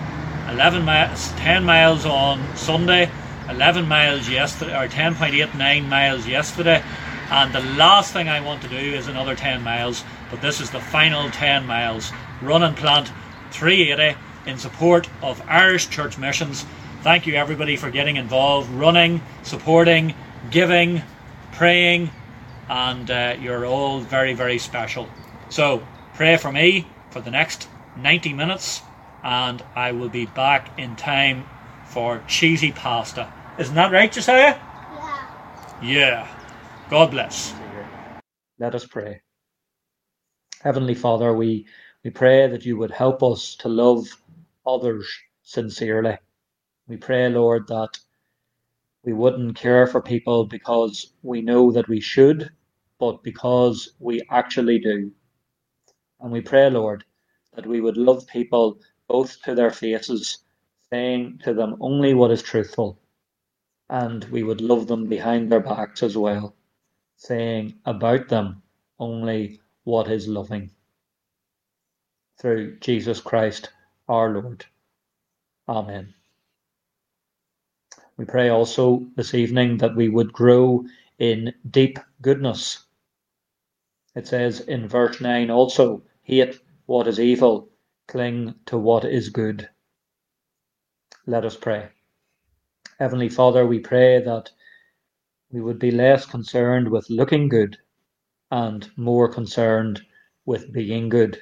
11 0.54 0.86
miles, 0.86 1.34
10 1.34 1.65
miles 1.65 2.06
on 2.06 2.39
Sunday, 2.56 3.12
11 3.49 3.88
miles 3.88 4.27
yesterday, 4.27 4.75
or 4.75 4.88
10.89 4.88 5.88
miles 5.88 6.27
yesterday, 6.27 6.84
and 7.31 7.53
the 7.53 7.62
last 7.75 8.13
thing 8.13 8.29
I 8.29 8.39
want 8.39 8.62
to 8.62 8.67
do 8.67 8.75
is 8.75 9.08
another 9.08 9.36
10 9.36 9.63
miles. 9.63 10.03
But 10.29 10.41
this 10.41 10.62
is 10.62 10.69
the 10.69 10.79
final 10.79 11.29
10 11.29 11.65
miles. 11.65 12.12
Run 12.41 12.63
and 12.63 12.75
plant 12.77 13.12
380 13.51 14.17
in 14.45 14.58
support 14.58 15.10
of 15.21 15.41
Irish 15.47 15.89
Church 15.89 16.17
Missions. 16.17 16.65
Thank 17.01 17.25
you 17.25 17.36
everybody 17.36 17.77
for 17.77 17.89
getting 17.89 18.17
involved, 18.17 18.69
running, 18.71 19.21
supporting, 19.43 20.13
giving, 20.51 21.01
praying, 21.51 22.12
and 22.69 23.10
uh, 23.10 23.36
you're 23.39 23.65
all 23.65 23.99
very, 23.99 24.34
very 24.34 24.60
special. 24.60 25.08
So 25.49 25.86
pray 26.13 26.38
for 26.38 26.51
me 26.51 26.88
for 27.10 27.21
the 27.21 27.31
next 27.31 27.67
90 27.97 28.34
minutes, 28.34 28.81
and 29.23 29.63
I 29.75 29.91
will 29.93 30.10
be 30.10 30.25
back 30.25 30.77
in 30.77 30.95
time 30.95 31.45
for 31.95 32.21
cheesy 32.27 32.73
pasta. 32.73 33.34
Isn't 33.58 33.75
that 33.75 33.93
right, 33.93 34.12
Josiah? 34.12 34.60
Yeah. 34.91 35.27
Yeah. 35.81 36.27
God 36.89 37.12
bless. 37.12 37.53
Let 38.60 38.75
us 38.75 38.86
pray. 38.86 39.21
Heavenly 40.62 40.95
Father, 40.95 41.34
we, 41.34 41.67
we 42.03 42.12
pray 42.12 42.47
that 42.49 42.65
you 42.65 42.77
would 42.77 42.91
help 42.91 43.23
us 43.23 43.55
to 43.58 43.69
love 43.69 44.08
others 44.67 45.08
sincerely. 45.43 46.17
We 46.88 46.97
pray, 46.97 47.29
Lord, 47.29 47.67
that 47.69 47.99
we 49.05 49.13
wouldn't 49.13 49.58
care 49.58 49.88
for 49.88 50.01
people 50.01 50.45
because 50.45 51.13
we 51.23 51.41
know 51.41 51.71
that 51.71 51.89
we 51.89 52.01
should, 52.01 52.51
but 52.99 53.23
because 53.23 53.93
we 53.99 54.21
actually 54.31 54.79
do. 54.79 55.12
And 56.21 56.31
we 56.31 56.41
pray, 56.41 56.69
Lord, 56.69 57.05
that 57.55 57.67
we 57.67 57.81
would 57.81 57.97
love 57.97 58.27
people 58.27 58.79
both 59.08 59.41
to 59.43 59.55
their 59.55 59.71
faces, 59.71 60.39
saying 60.91 61.39
to 61.43 61.54
them 61.54 61.76
only 61.80 62.13
what 62.13 62.32
is 62.32 62.41
truthful, 62.41 63.00
and 63.89 64.24
we 64.26 64.43
would 64.43 64.62
love 64.62 64.88
them 64.88 65.08
behind 65.08 65.52
their 65.52 65.60
backs 65.60 66.04
as 66.04 66.17
well, 66.17 66.56
saying 67.17 67.76
about 67.86 68.28
them 68.30 68.62
only 69.00 69.60
what 69.84 70.10
is 70.10 70.28
loving. 70.28 70.71
Through 72.39 72.80
Jesus 72.80 73.21
Christ 73.21 73.71
our 74.08 74.30
Lord. 74.30 74.65
Amen. 75.67 76.13
We 78.17 78.26
pray 78.26 78.50
also 78.50 79.06
this 79.15 79.34
evening 79.34 79.78
that 79.78 79.95
we 79.95 80.10
would 80.10 80.32
grow 80.32 80.86
in 81.19 81.54
deep 81.69 82.00
goodness. 82.21 82.86
It 84.15 84.28
says 84.28 84.62
in 84.62 84.88
verse 84.88 85.19
9 85.19 85.52
also, 85.52 86.04
hate 86.24 86.60
what 86.86 87.08
is 87.08 87.19
evil, 87.19 87.69
cling 88.08 88.56
to 88.67 88.78
what 88.78 89.04
is 89.04 89.30
good. 89.30 89.67
Let 91.28 91.44
us 91.44 91.58
pray. 91.58 91.90
Heavenly 93.00 93.30
Father, 93.30 93.66
we 93.66 93.80
pray 93.80 94.22
that 94.22 94.52
we 95.50 95.60
would 95.60 95.80
be 95.80 95.90
less 95.90 96.24
concerned 96.24 96.88
with 96.88 97.10
looking 97.10 97.50
good 97.50 97.80
and 98.52 98.88
more 98.96 99.28
concerned 99.28 100.04
with 100.46 100.72
being 100.72 101.10
good. 101.10 101.42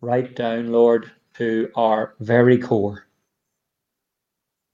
Right 0.00 0.32
down, 0.32 0.70
Lord, 0.70 1.10
to 1.34 1.72
our 1.74 2.14
very 2.20 2.56
core. 2.56 3.08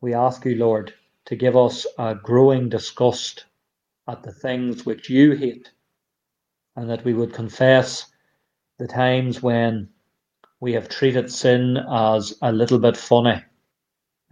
We 0.03 0.13
ask 0.13 0.45
you, 0.45 0.57
Lord, 0.57 0.93
to 1.25 1.35
give 1.35 1.57
us 1.57 1.87
a 1.99 2.15
growing 2.15 2.69
disgust 2.69 3.47
at 4.07 4.23
the 4.23 4.33
things 4.33 4.85
which 4.85 5.09
you 5.09 5.33
hate, 5.33 5.73
and 6.77 6.91
that 6.91 7.07
we 7.07 7.15
would 7.15 7.33
confess 7.33 8.13
the 8.79 8.87
times 8.87 9.43
when 9.43 9.89
we 10.61 10.75
have 10.75 10.91
treated 10.91 11.33
sin 11.33 11.79
as 11.79 12.37
a 12.43 12.53
little 12.53 12.79
bit 12.79 12.99
funny 12.99 13.43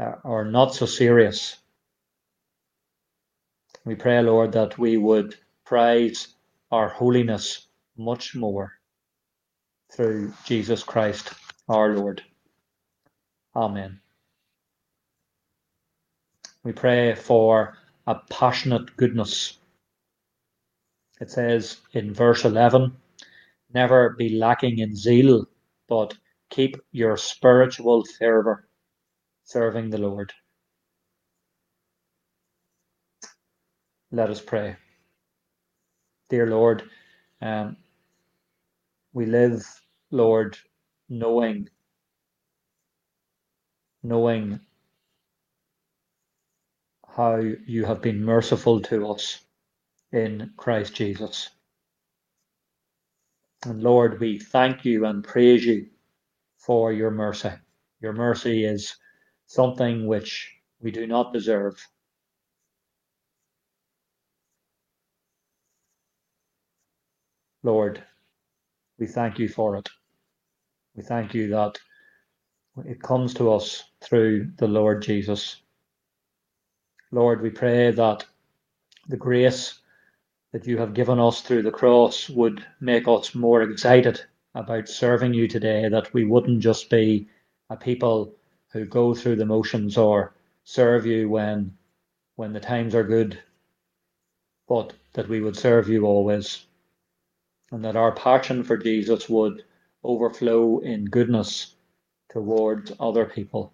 uh, 0.02 0.16
or 0.24 0.44
not 0.44 0.74
so 0.74 0.86
serious. 0.86 1.56
We 3.84 3.94
pray, 3.94 4.20
Lord, 4.20 4.52
that 4.52 4.76
we 4.78 4.96
would 4.96 5.36
prize 5.64 6.28
our 6.70 6.88
holiness 6.88 7.66
much 7.96 8.34
more 8.34 8.72
through 9.92 10.32
Jesus 10.44 10.82
Christ 10.82 11.32
our 11.68 11.94
Lord. 11.94 12.22
Amen. 13.54 14.00
We 16.64 16.72
pray 16.72 17.14
for 17.14 17.76
a 18.06 18.16
passionate 18.30 18.96
goodness. 18.96 19.58
It 21.20 21.30
says 21.30 21.78
in 21.92 22.12
verse 22.14 22.44
11 22.44 22.96
Never 23.74 24.10
be 24.10 24.30
lacking 24.30 24.80
in 24.80 24.96
zeal, 24.96 25.46
but 25.88 26.14
keep 26.50 26.76
your 26.90 27.16
spiritual 27.16 28.04
fervour 28.18 28.66
serving 29.52 29.90
the 29.90 29.98
Lord. 29.98 30.32
Let 34.12 34.30
us 34.30 34.40
pray. 34.40 34.76
Dear 36.30 36.46
Lord, 36.48 36.84
um, 37.42 37.76
we 39.12 39.26
live, 39.26 39.64
Lord, 40.10 40.58
knowing, 41.08 41.68
knowing 44.02 44.60
how 47.16 47.36
you 47.66 47.84
have 47.84 48.02
been 48.02 48.24
merciful 48.24 48.80
to 48.82 49.08
us 49.10 49.40
in 50.12 50.52
Christ 50.56 50.94
Jesus. 50.94 51.50
And 53.66 53.82
Lord, 53.82 54.20
we 54.20 54.38
thank 54.38 54.84
you 54.84 55.06
and 55.06 55.24
praise 55.24 55.64
you 55.66 55.88
for 56.58 56.92
your 56.92 57.10
mercy. 57.10 57.52
Your 58.00 58.12
mercy 58.14 58.64
is 58.64 58.96
something 59.52 60.06
which 60.06 60.50
we 60.80 60.90
do 60.90 61.06
not 61.06 61.34
deserve. 61.34 61.86
Lord, 67.62 68.02
we 68.98 69.06
thank 69.06 69.38
you 69.38 69.48
for 69.50 69.76
it. 69.76 69.90
We 70.96 71.02
thank 71.02 71.34
you 71.34 71.48
that 71.48 71.78
it 72.86 73.02
comes 73.02 73.34
to 73.34 73.52
us 73.52 73.84
through 74.00 74.52
the 74.56 74.66
Lord 74.66 75.02
Jesus. 75.02 75.56
Lord, 77.10 77.42
we 77.42 77.50
pray 77.50 77.90
that 77.90 78.24
the 79.08 79.18
grace 79.18 79.80
that 80.52 80.66
you 80.66 80.78
have 80.78 80.94
given 80.94 81.20
us 81.20 81.42
through 81.42 81.64
the 81.64 81.70
cross 81.70 82.30
would 82.30 82.64
make 82.80 83.06
us 83.06 83.34
more 83.34 83.60
excited 83.60 84.18
about 84.54 84.88
serving 84.88 85.34
you 85.34 85.46
today, 85.46 85.90
that 85.90 86.14
we 86.14 86.24
wouldn't 86.24 86.60
just 86.60 86.88
be 86.88 87.28
a 87.68 87.76
people 87.76 88.34
who 88.72 88.84
go 88.84 89.14
through 89.14 89.36
the 89.36 89.46
motions 89.46 89.96
or 89.96 90.34
serve 90.64 91.06
you 91.06 91.28
when 91.28 91.76
when 92.36 92.52
the 92.52 92.60
times 92.60 92.94
are 92.94 93.04
good, 93.04 93.38
but 94.68 94.94
that 95.12 95.28
we 95.28 95.40
would 95.40 95.56
serve 95.56 95.88
you 95.88 96.06
always 96.06 96.64
and 97.72 97.84
that 97.84 97.96
our 97.96 98.12
passion 98.12 98.62
for 98.62 98.76
Jesus 98.76 99.28
would 99.28 99.64
overflow 100.04 100.78
in 100.80 101.06
goodness 101.06 101.74
towards 102.30 102.92
other 103.00 103.24
people 103.24 103.72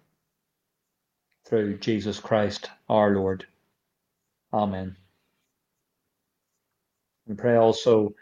through 1.45 1.77
Jesus 1.77 2.19
Christ 2.19 2.69
our 2.87 3.11
Lord. 3.11 3.45
Amen. 4.53 4.95
And 7.27 7.37
pray 7.37 7.57
also 7.57 8.15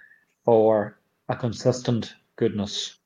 for 0.44 0.98
a 1.30 1.36
consistent 1.36 2.13
goodness 2.36 2.98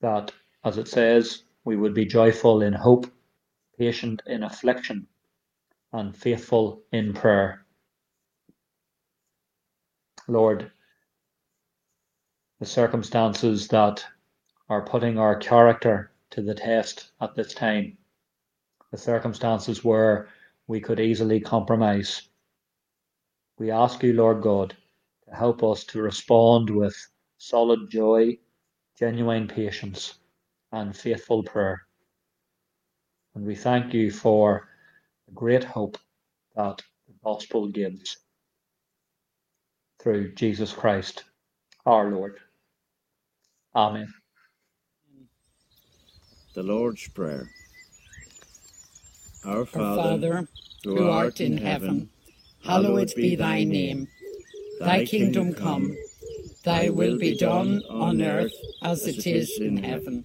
that, 0.00 0.32
as 0.64 0.78
it 0.78 0.88
says, 0.88 1.42
we 1.64 1.76
would 1.76 1.94
be 1.94 2.04
joyful 2.04 2.62
in 2.62 2.72
hope, 2.72 3.06
patient 3.78 4.22
in 4.26 4.42
affliction, 4.42 5.06
and 5.92 6.16
faithful 6.16 6.82
in 6.92 7.12
prayer. 7.12 7.64
Lord, 10.28 10.70
the 12.60 12.66
circumstances 12.66 13.68
that 13.68 14.04
are 14.68 14.84
putting 14.86 15.18
our 15.18 15.36
character 15.36 16.12
to 16.30 16.42
the 16.42 16.54
test 16.54 17.10
at 17.20 17.34
this 17.34 17.52
time, 17.54 17.98
the 18.90 18.98
circumstances 18.98 19.84
where 19.84 20.28
we 20.66 20.80
could 20.80 21.00
easily 21.00 21.40
compromise. 21.40 22.22
We 23.58 23.70
ask 23.70 24.02
you, 24.02 24.12
Lord 24.12 24.42
God, 24.42 24.76
to 25.28 25.34
help 25.34 25.62
us 25.62 25.84
to 25.84 26.00
respond 26.00 26.70
with 26.70 26.96
solid 27.38 27.90
joy, 27.90 28.38
genuine 28.98 29.48
patience, 29.48 30.18
and 30.72 30.96
faithful 30.96 31.42
prayer. 31.42 31.82
And 33.34 33.44
we 33.46 33.54
thank 33.54 33.94
you 33.94 34.10
for 34.10 34.68
the 35.26 35.34
great 35.34 35.64
hope 35.64 35.98
that 36.56 36.82
the 37.06 37.14
gospel 37.24 37.68
gives 37.68 38.18
through 40.02 40.34
Jesus 40.34 40.72
Christ 40.72 41.24
our 41.86 42.10
Lord. 42.10 42.38
Amen. 43.74 44.12
The 46.54 46.62
Lord's 46.62 47.08
Prayer. 47.08 47.48
Our 49.44 49.58
Our 49.58 49.66
Father, 49.66 49.96
Father, 50.02 50.48
who 50.84 51.08
art 51.08 51.40
in 51.40 51.56
heaven, 51.56 52.10
hallowed 52.64 53.12
be 53.16 53.36
thy 53.36 53.64
name. 53.64 54.08
Thy 54.78 55.04
kingdom 55.04 55.54
come, 55.54 55.96
thy 56.64 56.90
will 56.90 57.18
be 57.18 57.36
done 57.36 57.82
on 57.88 58.20
earth 58.20 58.52
as 58.82 59.06
it 59.06 59.26
is 59.26 59.58
in 59.58 59.78
heaven. 59.78 60.24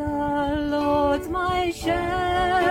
The 0.00 0.06
Lord's 0.06 1.28
my 1.28 1.70
shepherd, 1.72 2.69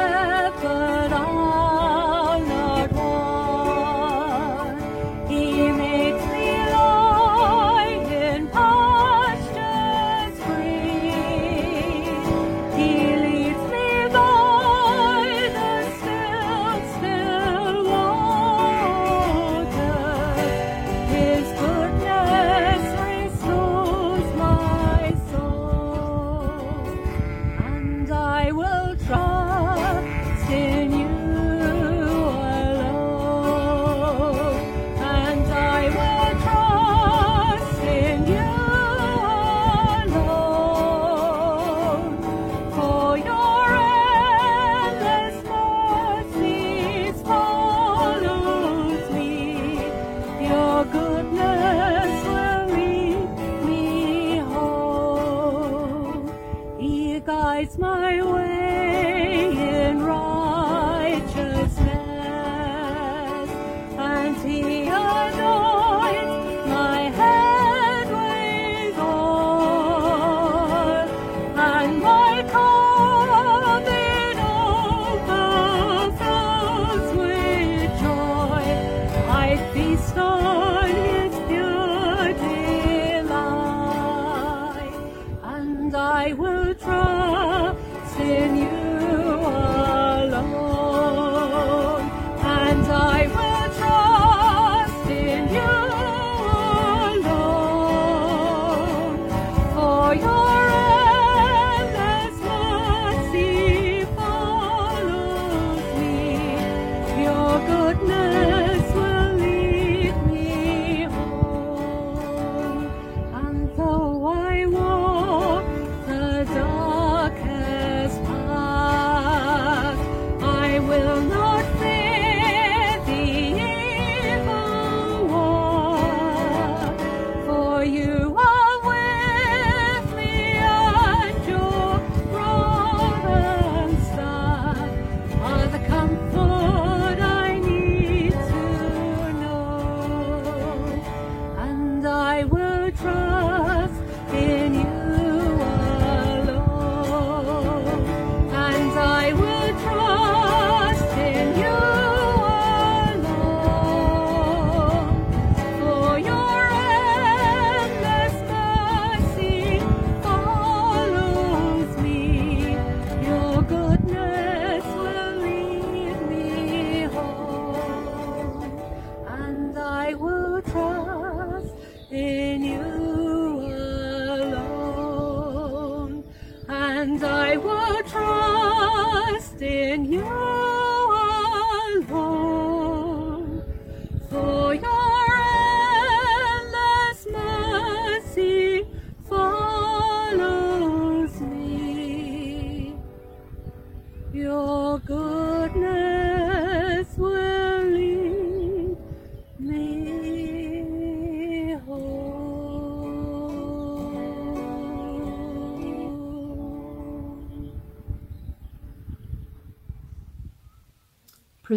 and 85.90 85.98
I 85.98 86.34
will 86.34 86.76
trust 86.76 88.20
in 88.20 88.59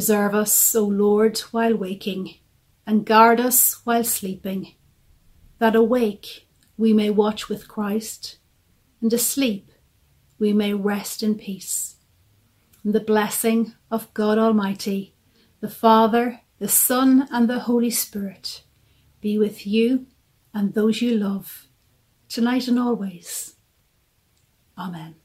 Preserve 0.03 0.34
us, 0.34 0.74
O 0.74 0.82
Lord, 0.82 1.38
while 1.53 1.76
waking, 1.76 2.34
and 2.84 3.07
guard 3.07 3.38
us 3.38 3.82
while 3.84 4.03
sleeping, 4.03 4.74
that 5.61 5.76
awake 5.76 6.48
we 6.76 6.92
may 6.92 7.09
watch 7.09 7.48
with 7.48 7.68
Christ, 7.68 8.38
and 9.00 9.12
asleep 9.12 9.70
we 10.40 10.53
may 10.53 10.74
rest 10.74 11.22
in 11.22 11.36
peace. 11.36 11.98
And 12.82 12.92
the 12.92 12.98
blessing 12.98 13.74
of 13.92 14.12
God 14.12 14.38
Almighty, 14.38 15.14
the 15.61 15.70
Father, 15.70 16.40
the 16.59 16.66
Son, 16.66 17.28
and 17.30 17.48
the 17.48 17.61
Holy 17.61 17.90
Spirit 17.90 18.64
be 19.20 19.38
with 19.38 19.68
you 19.68 20.07
and 20.53 20.74
those 20.74 21.00
you 21.00 21.16
love, 21.16 21.68
tonight 22.28 22.66
and 22.66 22.76
always. 22.76 23.55
Amen. 24.76 25.22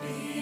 be 0.00 0.39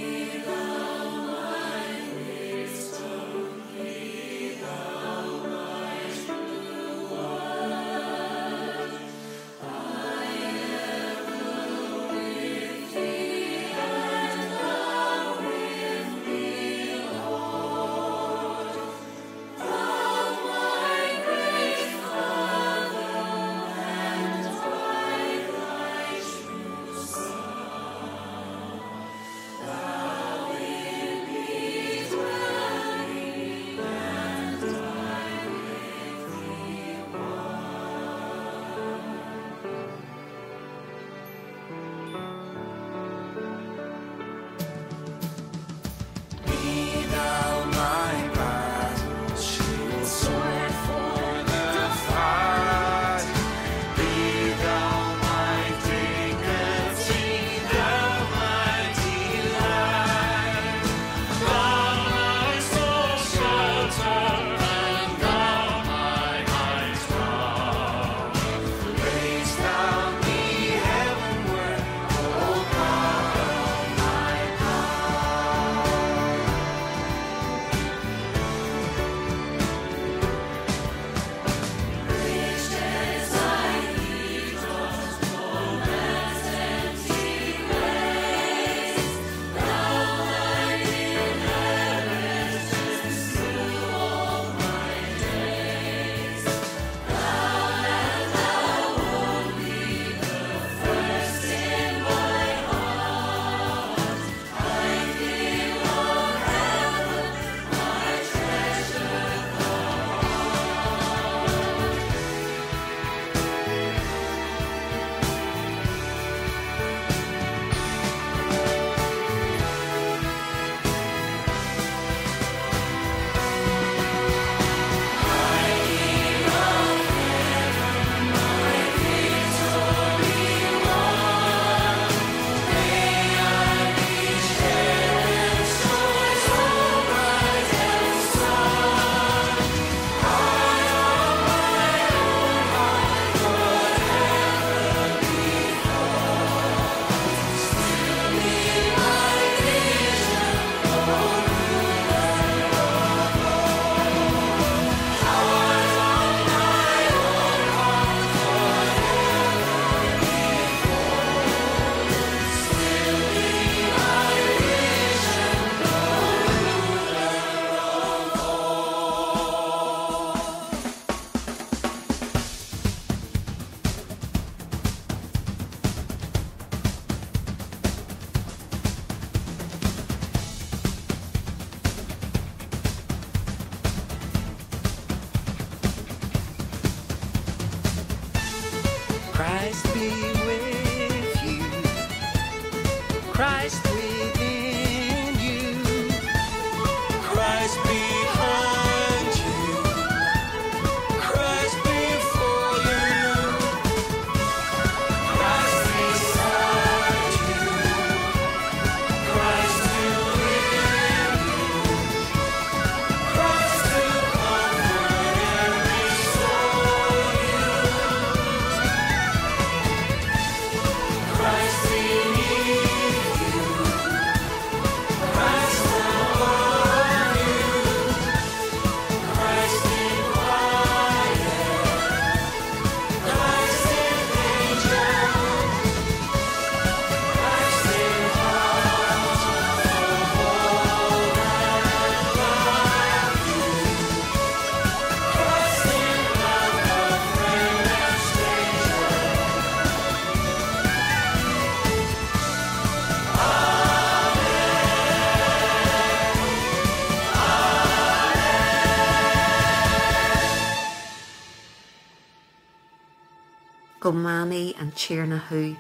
go 264.08 264.14
manaí 264.16 264.74
an 264.80 264.90
tíirna 264.92 265.38
thu, 265.48 265.76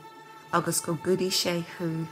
agus 0.52 0.80
go 0.80 0.94
goodí 0.94 1.28
sé 1.36 1.64
thu. 1.76 2.06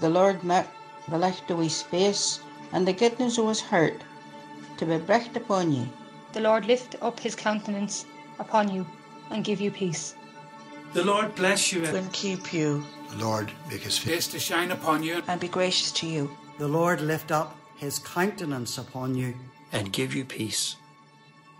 The 0.00 0.08
Lord 0.08 0.42
met 0.42 0.68
the 1.08 1.18
light 1.18 1.42
to 1.46 1.58
his 1.58 1.82
face, 1.82 2.40
and 2.72 2.86
the 2.86 2.92
goodness 2.92 3.38
of 3.38 3.48
his 3.48 3.60
heart 3.60 4.02
to 4.78 4.86
be 4.86 4.98
brecht 4.98 5.36
upon 5.36 5.72
you. 5.72 5.86
The 6.32 6.40
Lord 6.40 6.66
lift 6.66 6.96
up 7.00 7.20
his 7.20 7.36
countenance 7.36 8.06
upon 8.40 8.74
you 8.74 8.86
and 9.30 9.44
give 9.44 9.60
you 9.60 9.70
peace. 9.70 10.16
The 10.94 11.04
Lord 11.04 11.34
bless 11.36 11.72
you 11.72 11.84
and 11.84 12.12
keep 12.12 12.52
you, 12.52 12.84
The 13.10 13.24
Lord 13.24 13.52
make 13.70 13.82
his 13.82 13.98
face 13.98 14.26
to 14.28 14.40
shine 14.40 14.72
upon 14.72 15.02
you 15.02 15.22
and 15.28 15.40
be 15.40 15.48
gracious 15.48 15.92
to 15.92 16.06
you. 16.06 16.30
The 16.58 16.68
Lord 16.68 17.00
lift 17.00 17.30
up 17.30 17.56
his 17.76 17.98
countenance 17.98 18.78
upon 18.78 19.14
you. 19.14 19.34
and 19.72 19.90
give 19.90 20.14
you 20.14 20.22
peace. 20.22 20.76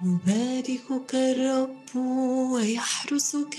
يباركك 0.04 1.14
الرب 1.14 1.96
ويحرسك 2.52 3.56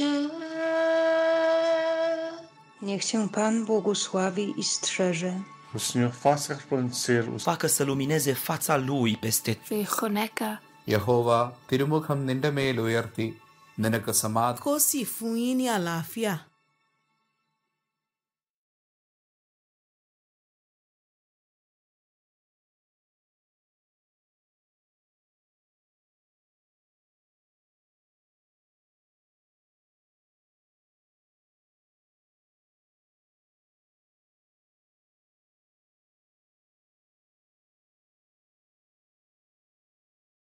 Niech 2.82 3.06
Cię 3.06 3.28
Pan 3.36 3.66
błogosławi 3.66 4.54
i 4.58 4.64
strzeże. 4.64 5.34
Facă 7.38 7.68
să 7.68 7.84
lumineze 7.84 8.34
fața 8.34 8.78
Lui 8.78 9.18
peste 9.18 9.58
Jehova, 10.86 11.52
திருமுகம் 11.66 12.20
நின்ற 12.20 12.52
மேல் 12.52 12.78
உயர்த்தி 12.78 13.28
நினக்கு 13.76 14.14
சமாத் 14.14 14.60
கோசி 14.66 15.02
ஃபுயினி 15.14 15.66